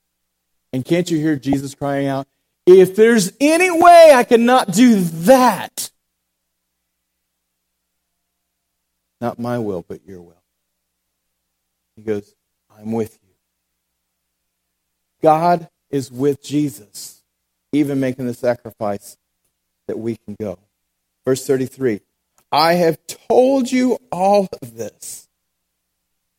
And 0.73 0.83
can't 0.83 1.09
you 1.09 1.19
hear 1.19 1.37
Jesus 1.37 1.73
crying 1.73 2.07
out, 2.07 2.27
If 2.65 2.95
there's 2.95 3.31
any 3.41 3.69
way 3.69 4.13
I 4.13 4.23
cannot 4.23 4.71
do 4.71 5.01
that, 5.01 5.91
not 9.19 9.39
my 9.39 9.59
will, 9.59 9.85
but 9.87 10.05
your 10.05 10.21
will. 10.21 10.41
He 11.95 12.03
goes, 12.03 12.33
I'm 12.77 12.91
with 12.91 13.19
you. 13.21 13.29
God 15.21 15.69
is 15.89 16.11
with 16.11 16.43
Jesus, 16.43 17.23
even 17.71 17.99
making 17.99 18.27
the 18.27 18.33
sacrifice 18.33 19.17
that 19.87 19.99
we 19.99 20.17
can 20.17 20.35
go. 20.39 20.59
Verse 21.25 21.45
33 21.45 22.01
I 22.51 22.73
have 22.73 22.99
told 23.07 23.71
you 23.71 23.97
all 24.11 24.47
of 24.61 24.75
this 24.75 25.27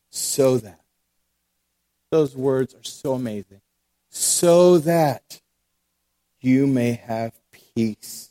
so 0.09 0.57
that. 0.57 0.79
Those 2.11 2.35
words 2.35 2.73
are 2.73 2.83
so 2.83 3.13
amazing. 3.13 3.61
So 4.09 4.77
that 4.77 5.41
you 6.45 6.67
may 6.67 6.93
have 6.93 7.33
peace. 7.51 8.29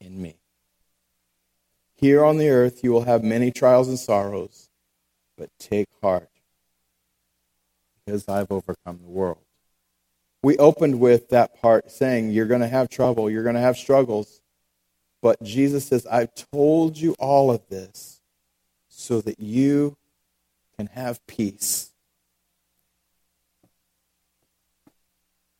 in 0.00 0.22
me. 0.22 0.36
Here 1.96 2.24
on 2.24 2.38
the 2.38 2.48
earth 2.48 2.84
you 2.84 2.92
will 2.92 3.02
have 3.02 3.24
many 3.24 3.50
trials 3.50 3.88
and 3.88 3.98
sorrows, 3.98 4.70
but 5.36 5.50
take 5.58 5.88
heart, 6.00 6.30
because 8.06 8.28
I've 8.28 8.52
overcome 8.52 9.00
the 9.02 9.10
world. 9.10 9.42
We 10.42 10.56
opened 10.56 11.00
with 11.00 11.30
that 11.30 11.60
part 11.60 11.90
saying, 11.90 12.30
You're 12.30 12.46
going 12.46 12.60
to 12.60 12.68
have 12.68 12.88
trouble, 12.88 13.28
you're 13.28 13.42
going 13.42 13.56
to 13.56 13.60
have 13.60 13.76
struggles. 13.76 14.40
But 15.20 15.42
Jesus 15.42 15.86
says, 15.86 16.06
I've 16.06 16.30
told 16.52 16.96
you 16.96 17.16
all 17.18 17.50
of 17.50 17.68
this 17.68 18.20
so 18.88 19.20
that 19.22 19.40
you 19.40 19.96
can 20.76 20.86
have 20.86 21.26
peace 21.26 21.87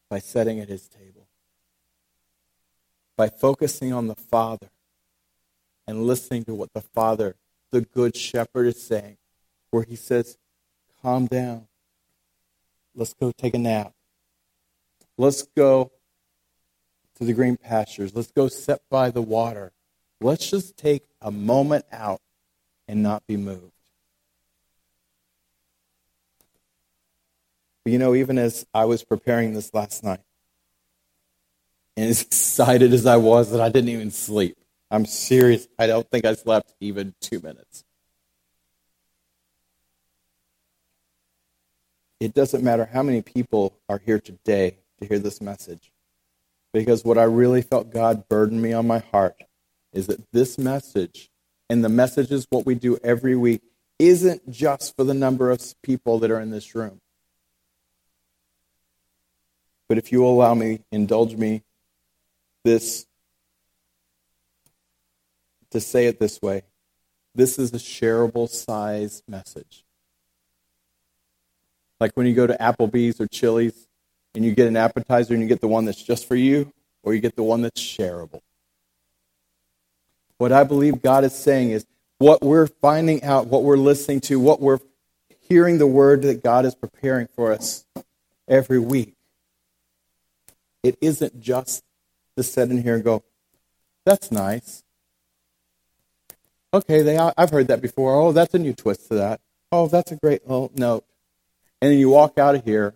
by 0.09 0.18
sitting 0.18 0.61
at 0.61 0.68
his 0.68 0.88
table, 0.88 1.29
by 3.16 3.29
focusing 3.29 3.92
on 3.92 4.07
the 4.07 4.14
Father 4.14 4.71
and 5.87 6.05
listening 6.05 6.44
to 6.44 6.55
what 6.55 6.73
the 6.73 6.81
Father, 6.81 7.37
the 7.71 7.83
Good 7.83 8.16
Shepherd, 8.16 8.66
is 8.66 8.83
saying, 8.83 9.16
where 9.71 9.85
he 9.85 9.97
says, 9.97 10.38
Calm 11.03 11.27
down. 11.27 11.68
Let's 12.94 13.14
go 13.14 13.31
take 13.31 13.55
a 13.55 13.59
nap. 13.59 13.92
Let's 15.16 15.42
go 15.42 15.92
to 17.16 17.25
the 17.25 17.33
green 17.33 17.57
pastures. 17.57 18.14
Let's 18.14 18.33
go 18.33 18.49
sit 18.49 18.81
by 18.90 19.11
the 19.11 19.23
water. 19.23 19.73
Let's 20.21 20.51
just 20.51 20.77
take 20.77 21.05
a 21.21 21.31
moment 21.31 21.85
out 21.92 22.21
and 22.88 23.03
not 23.03 23.27
be 23.27 23.37
moved. 23.37 23.78
But 27.88 27.92
you 27.92 27.98
know, 27.98 28.14
even 28.14 28.37
as 28.37 28.66
I 28.74 28.85
was 28.85 29.03
preparing 29.03 29.55
this 29.55 29.72
last 29.72 30.05
night, 30.05 30.20
and 31.96 32.11
as 32.11 32.20
excited 32.20 32.92
as 32.92 33.07
I 33.07 33.16
was 33.16 33.51
that 33.53 33.62
I 33.62 33.70
didn't 33.70 33.88
even 33.88 34.11
sleep, 34.11 34.59
I'm 34.90 35.07
serious. 35.07 35.66
I 35.79 35.87
don't 35.87 36.07
think 36.11 36.27
I 36.27 36.35
slept 36.35 36.74
even 36.81 37.14
two 37.22 37.40
minutes. 37.40 37.85
It 42.20 42.35
doesn't 42.35 42.62
matter 42.62 42.85
how 42.92 43.03
many 43.03 43.22
people 43.22 43.72
are 43.88 44.03
here 44.05 44.20
today 44.20 44.77
to 45.01 45.07
hear 45.07 45.18
this 45.18 45.40
message. 45.40 45.90
Because 46.74 47.07
what 47.07 47.16
I 47.16 47.22
really 47.22 47.62
felt 47.62 47.90
God 47.90 48.29
burden 48.29 48.61
me 48.61 48.74
on 48.74 48.87
my 48.87 48.98
heart 48.98 49.44
is 49.94 50.09
that 50.09 50.31
this 50.31 50.59
message, 50.59 51.31
and 51.70 51.83
the 51.83 51.88
message 51.88 52.31
is 52.33 52.46
what 52.51 52.66
we 52.66 52.74
do 52.74 52.98
every 53.03 53.35
week, 53.35 53.62
isn't 53.98 54.51
just 54.51 54.94
for 54.94 55.05
the 55.05 55.14
number 55.14 55.51
of 55.51 55.62
people 55.83 56.18
that 56.18 56.31
are 56.31 56.38
in 56.38 56.51
this 56.51 56.74
room. 56.74 57.01
But 59.88 59.98
if 59.98 60.12
you 60.12 60.20
will 60.20 60.33
allow 60.33 60.55
me, 60.55 60.81
indulge 60.92 61.35
me, 61.35 61.62
this 62.64 63.07
to 65.70 65.81
say 65.81 66.07
it 66.07 66.18
this 66.18 66.40
way 66.40 66.62
this 67.35 67.59
is 67.59 67.72
a 67.72 67.79
shareable 67.79 68.48
size 68.48 69.22
message. 69.29 69.85
Like 72.01 72.12
when 72.14 72.27
you 72.27 72.35
go 72.35 72.46
to 72.46 72.57
Applebee's 72.59 73.20
or 73.20 73.29
Chili's 73.29 73.87
and 74.35 74.44
you 74.44 74.55
get 74.55 74.66
an 74.66 74.77
appetizer 74.77 75.35
and 75.35 75.42
you 75.42 75.48
get 75.48 75.61
the 75.61 75.68
one 75.68 75.85
that's 75.85 76.03
just 76.03 76.27
for 76.27 76.35
you, 76.35 76.72
or 77.03 77.14
you 77.14 77.20
get 77.20 77.37
the 77.37 77.42
one 77.42 77.62
that's 77.62 77.81
shareable. 77.81 78.40
What 80.37 80.53
I 80.53 80.64
believe 80.64 81.01
God 81.01 81.24
is 81.24 81.35
saying 81.35 81.70
is 81.70 81.87
what 82.18 82.42
we're 82.42 82.66
finding 82.66 83.22
out, 83.24 83.46
what 83.46 83.62
we're 83.62 83.77
listening 83.77 84.20
to, 84.22 84.38
what 84.38 84.61
we're 84.61 84.79
hearing 85.48 85.79
the 85.79 85.87
word 85.87 86.22
that 86.22 86.42
God 86.42 86.64
is 86.66 86.74
preparing 86.74 87.29
for 87.29 87.53
us 87.53 87.87
every 88.46 88.79
week. 88.79 89.14
It 90.83 90.97
isn't 91.01 91.41
just 91.41 91.85
to 92.37 92.43
sit 92.43 92.71
in 92.71 92.83
here 92.83 92.95
and 92.95 93.05
go, 93.05 93.25
that's 94.05 94.31
nice. 94.31 94.83
Okay, 96.73 97.03
they, 97.03 97.17
I've 97.17 97.51
heard 97.51 97.69
that 97.69 97.81
before. 97.81 98.14
Oh, 98.14 98.33
that's 98.33 98.55
a 98.55 98.59
new 98.59 98.75
twist 98.75 99.09
to 99.09 99.14
that. 99.17 99.41
Oh, 99.73 99.88
that's 99.88 100.12
a 100.12 100.17
great 100.17 100.43
oh, 100.47 100.62
little 100.62 100.73
note. 100.77 101.05
And 101.81 101.93
then 101.93 101.99
you 101.99 102.11
walk 102.11 102.38
out 102.38 102.55
of 102.55 102.64
here, 102.64 102.95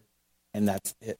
and 0.52 0.66
that's 0.66 0.94
it. 1.00 1.18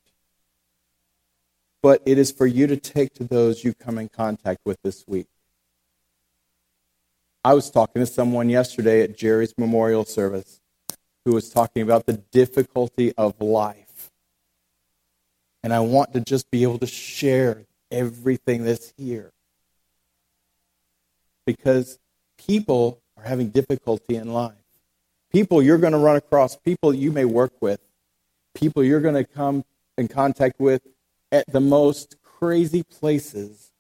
But 1.83 2.03
it 2.07 2.19
is 2.19 2.31
for 2.31 2.47
you 2.47 2.67
to 2.67 2.77
take 2.77 3.15
to 3.15 3.25
those 3.25 3.65
you 3.65 3.75
come 3.75 3.99
in 3.99 4.09
contact 4.09 4.61
with 4.65 4.81
this 4.83 5.05
week. 5.07 5.27
I 7.45 7.55
was 7.55 7.71
talking 7.71 8.01
to 8.01 8.07
someone 8.07 8.49
yesterday 8.49 9.03
at 9.03 9.17
Jerry's 9.17 9.55
memorial 9.59 10.05
service 10.05 10.61
who 11.25 11.33
was 11.33 11.51
talking 11.51 11.83
about 11.83 12.07
the 12.07 12.15
difficulty 12.15 13.13
of 13.17 13.41
life. 13.41 13.82
And 15.63 15.73
I 15.73 15.81
want 15.81 16.13
to 16.15 16.21
just 16.21 16.51
be 16.51 16.63
able 16.63 16.79
to 16.79 16.87
share 16.87 17.65
everything 17.91 18.65
that's 18.65 18.93
here. 18.97 19.33
Because 21.47 21.99
people 22.37 23.01
are 23.17 23.25
having 23.25 23.51
difficulty 23.51 24.17
in 24.17 24.33
life. 24.33 24.55
People 25.33 25.63
you're 25.63 25.79
going 25.79 25.93
to 25.93 25.99
run 25.99 26.17
across, 26.17 26.57
people 26.57 26.93
you 26.93 27.13
may 27.13 27.25
work 27.25 27.53
with, 27.61 27.81
people 28.55 28.85
you're 28.85 29.01
going 29.01 29.15
to 29.15 29.25
come 29.25 29.65
in 29.97 30.09
contact 30.09 30.59
with 30.59 30.83
at 31.31 31.51
the 31.51 31.61
most 31.61 32.17
crazy 32.23 32.83
places 32.83 33.71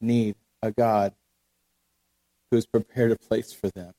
need 0.00 0.34
a 0.62 0.70
God 0.70 1.14
who 2.50 2.56
has 2.56 2.66
prepared 2.66 3.12
a 3.12 3.16
place 3.16 3.52
for 3.52 3.68
them 3.70 3.94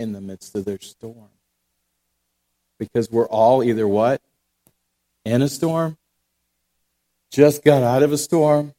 in 0.00 0.12
the 0.12 0.20
midst 0.20 0.54
of 0.54 0.64
their 0.64 0.80
storm. 0.80 1.30
Because 2.78 3.10
we're 3.10 3.28
all 3.28 3.62
either 3.62 3.86
what? 3.86 4.20
In 5.24 5.40
a 5.42 5.48
storm, 5.48 5.98
just 7.30 7.64
got 7.64 7.82
out 7.82 8.02
of 8.02 8.12
a 8.12 8.18
storm, 8.18 8.74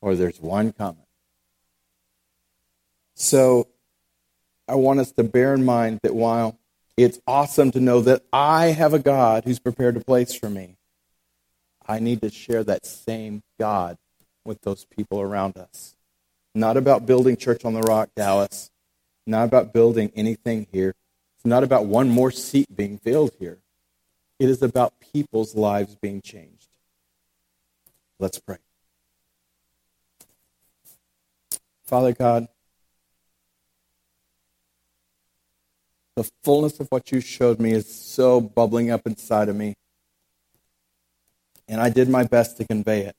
or 0.00 0.16
there's 0.16 0.40
one 0.40 0.72
coming. 0.72 1.06
So 3.14 3.68
I 4.66 4.74
want 4.74 5.00
us 5.00 5.12
to 5.12 5.22
bear 5.22 5.54
in 5.54 5.64
mind 5.64 6.00
that 6.02 6.14
while 6.14 6.58
it's 6.96 7.20
awesome 7.26 7.70
to 7.72 7.80
know 7.80 8.00
that 8.02 8.22
I 8.32 8.66
have 8.66 8.92
a 8.92 8.98
God 8.98 9.44
who's 9.44 9.58
prepared 9.58 9.96
a 9.96 10.00
place 10.00 10.34
for 10.34 10.50
me, 10.50 10.76
I 11.86 11.98
need 11.98 12.20
to 12.22 12.30
share 12.30 12.64
that 12.64 12.84
same 12.84 13.42
God 13.58 13.98
with 14.44 14.60
those 14.62 14.84
people 14.84 15.20
around 15.20 15.56
us. 15.56 15.94
Not 16.54 16.76
about 16.76 17.06
building 17.06 17.36
Church 17.36 17.64
on 17.64 17.74
the 17.74 17.80
Rock, 17.80 18.10
Dallas. 18.14 18.70
Not 19.26 19.44
about 19.44 19.72
building 19.72 20.12
anything 20.14 20.66
here. 20.70 20.94
It's 21.36 21.46
not 21.46 21.64
about 21.64 21.86
one 21.86 22.10
more 22.10 22.30
seat 22.30 22.66
being 22.74 22.98
filled 22.98 23.32
here. 23.38 23.61
It 24.42 24.50
is 24.50 24.60
about 24.60 24.94
people's 24.98 25.54
lives 25.54 25.94
being 25.94 26.20
changed. 26.20 26.66
Let's 28.18 28.40
pray. 28.40 28.56
Father 31.84 32.12
God, 32.12 32.48
The 36.16 36.28
fullness 36.42 36.80
of 36.80 36.88
what 36.88 37.12
you 37.12 37.20
showed 37.20 37.60
me 37.60 37.72
is 37.72 37.86
so 37.86 38.40
bubbling 38.40 38.90
up 38.90 39.06
inside 39.06 39.48
of 39.48 39.54
me. 39.54 39.76
And 41.68 41.80
I 41.80 41.88
did 41.88 42.08
my 42.08 42.24
best 42.24 42.56
to 42.56 42.66
convey 42.66 43.02
it. 43.02 43.16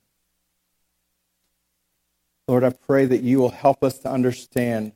Lord, 2.50 2.66
I 2.66 2.72
pray 2.72 3.06
that 3.06 3.22
you 3.22 3.40
will 3.40 3.50
help 3.50 3.82
us 3.82 3.98
to 4.00 4.12
understand 4.12 4.92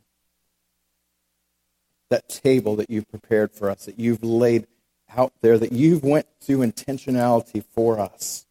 that 2.09 2.27
table 2.29 2.75
that 2.75 2.89
you've 2.89 3.09
prepared 3.09 3.53
for 3.53 3.69
us, 3.69 3.85
that 3.85 3.97
you've 3.97 4.23
laid 4.23 4.67
out 5.15 5.33
there, 5.41 5.57
that 5.57 5.71
you've 5.71 6.03
went 6.03 6.27
through 6.41 6.59
intentionality 6.59 7.63
for 7.63 7.99
us, 7.99 8.45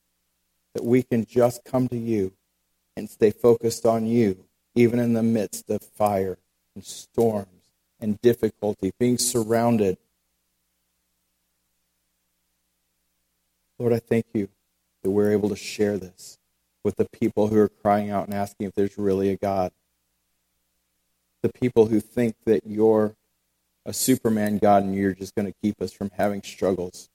that 0.75 0.85
we 0.85 1.03
can 1.03 1.25
just 1.25 1.65
come 1.65 1.89
to 1.89 1.97
you 1.97 2.33
and 2.97 3.09
stay 3.11 3.31
focused 3.31 3.85
on 3.85 4.07
you, 4.07 4.45
even 4.75 4.99
in 4.99 5.13
the 5.13 5.23
midst 5.23 5.71
of 5.71 5.83
fire 5.83 6.39
and 6.75 6.85
storms 6.85 7.49
and 8.01 8.21
difficulty, 8.21 8.93
being 8.99 9.19
surrounded. 9.19 9.99
Lord, 13.79 13.93
I 13.93 13.99
thank 13.99 14.27
you 14.33 14.49
that 15.03 15.11
we're 15.11 15.33
able 15.33 15.49
to 15.51 15.57
share 15.57 15.99
this 15.99 16.39
with 16.83 16.97
the 16.97 17.07
people 17.07 17.49
who 17.49 17.59
are 17.59 17.69
crying 17.69 18.11
out 18.11 18.27
and 18.27 18.35
asking 18.35 18.69
if 18.69 18.75
there's 18.75 18.97
really 18.97 19.31
a 19.31 19.37
God. 19.37 19.73
The 21.43 21.53
people 21.53 21.87
who 21.87 22.01
think 22.01 22.37
that 22.45 22.67
you're 22.67 23.17
a 23.87 23.95
Superman 23.95 24.59
God 24.59 24.83
and 24.83 24.95
you're 24.95 25.15
just 25.15 25.35
going 25.35 25.47
to 25.47 25.55
keep 25.63 25.81
us 25.81 25.93
from 25.93 26.11
having 26.19 26.43
struggles. 26.43 27.09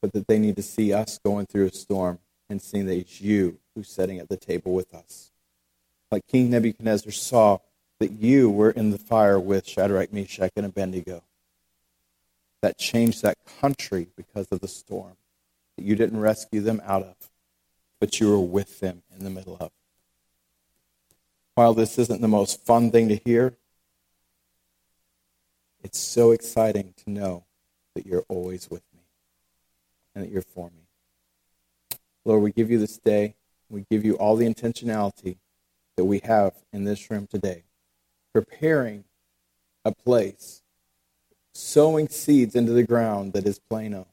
But 0.00 0.14
that 0.14 0.26
they 0.26 0.38
need 0.38 0.56
to 0.56 0.62
see 0.62 0.94
us 0.94 1.18
going 1.22 1.44
through 1.44 1.66
a 1.66 1.72
storm 1.72 2.20
and 2.48 2.62
seeing 2.62 2.86
that 2.86 2.96
it's 2.96 3.20
you 3.20 3.58
who's 3.74 3.90
sitting 3.90 4.18
at 4.18 4.30
the 4.30 4.38
table 4.38 4.72
with 4.72 4.94
us 4.94 5.30
like 6.10 6.26
King 6.26 6.50
Nebuchadnezzar 6.50 7.12
saw 7.12 7.58
that 7.98 8.12
you 8.12 8.50
were 8.50 8.70
in 8.70 8.90
the 8.90 8.98
fire 8.98 9.38
with 9.38 9.68
Shadrach, 9.68 10.12
Meshach, 10.12 10.50
and 10.56 10.66
Abednego. 10.66 11.22
That 12.62 12.78
changed 12.78 13.22
that 13.22 13.38
country 13.60 14.08
because 14.16 14.48
of 14.50 14.60
the 14.60 14.68
storm 14.68 15.16
that 15.76 15.84
you 15.84 15.94
didn't 15.96 16.20
rescue 16.20 16.60
them 16.60 16.82
out 16.84 17.02
of, 17.02 17.14
but 18.00 18.20
you 18.20 18.30
were 18.30 18.40
with 18.40 18.80
them 18.80 19.02
in 19.16 19.24
the 19.24 19.30
middle 19.30 19.56
of. 19.60 19.70
While 21.60 21.74
this 21.74 21.98
isn't 21.98 22.22
the 22.22 22.26
most 22.26 22.64
fun 22.64 22.90
thing 22.90 23.10
to 23.10 23.16
hear, 23.16 23.54
it's 25.84 25.98
so 25.98 26.30
exciting 26.30 26.94
to 27.04 27.10
know 27.10 27.44
that 27.94 28.06
you're 28.06 28.24
always 28.30 28.70
with 28.70 28.82
me 28.94 29.02
and 30.14 30.24
that 30.24 30.30
you're 30.30 30.40
for 30.40 30.70
me. 30.70 30.88
Lord, 32.24 32.42
we 32.42 32.50
give 32.50 32.70
you 32.70 32.78
this 32.78 32.96
day. 32.96 33.34
We 33.68 33.84
give 33.90 34.06
you 34.06 34.14
all 34.14 34.36
the 34.36 34.46
intentionality 34.46 35.36
that 35.98 36.06
we 36.06 36.20
have 36.20 36.54
in 36.72 36.84
this 36.84 37.10
room 37.10 37.26
today, 37.26 37.64
preparing 38.32 39.04
a 39.84 39.92
place, 39.92 40.62
sowing 41.52 42.08
seeds 42.08 42.54
into 42.54 42.72
the 42.72 42.84
ground 42.84 43.34
that 43.34 43.46
is 43.46 43.58
Plano. 43.58 44.06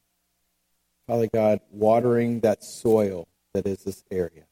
Father 1.08 1.30
God, 1.34 1.62
watering 1.72 2.42
that 2.42 2.62
soil 2.62 3.30
that 3.54 3.66
is 3.66 3.86
this 3.86 4.04
area. 4.12 4.47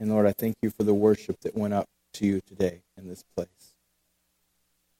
And 0.00 0.10
Lord, 0.10 0.26
I 0.26 0.32
thank 0.32 0.56
you 0.62 0.70
for 0.70 0.84
the 0.84 0.94
worship 0.94 1.40
that 1.40 1.56
went 1.56 1.74
up 1.74 1.86
to 2.14 2.26
you 2.26 2.40
today 2.46 2.82
in 2.96 3.08
this 3.08 3.24
place. 3.36 3.74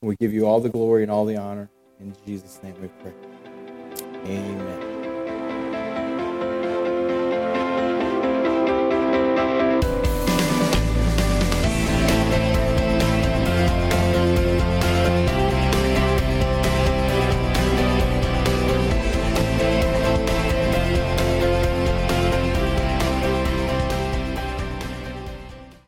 We 0.00 0.16
give 0.16 0.32
you 0.32 0.46
all 0.46 0.60
the 0.60 0.68
glory 0.68 1.02
and 1.02 1.10
all 1.10 1.24
the 1.24 1.36
honor. 1.36 1.70
In 2.00 2.14
Jesus' 2.24 2.60
name 2.62 2.74
we 2.80 2.88
pray. 3.02 3.14
Amen. 4.24 4.87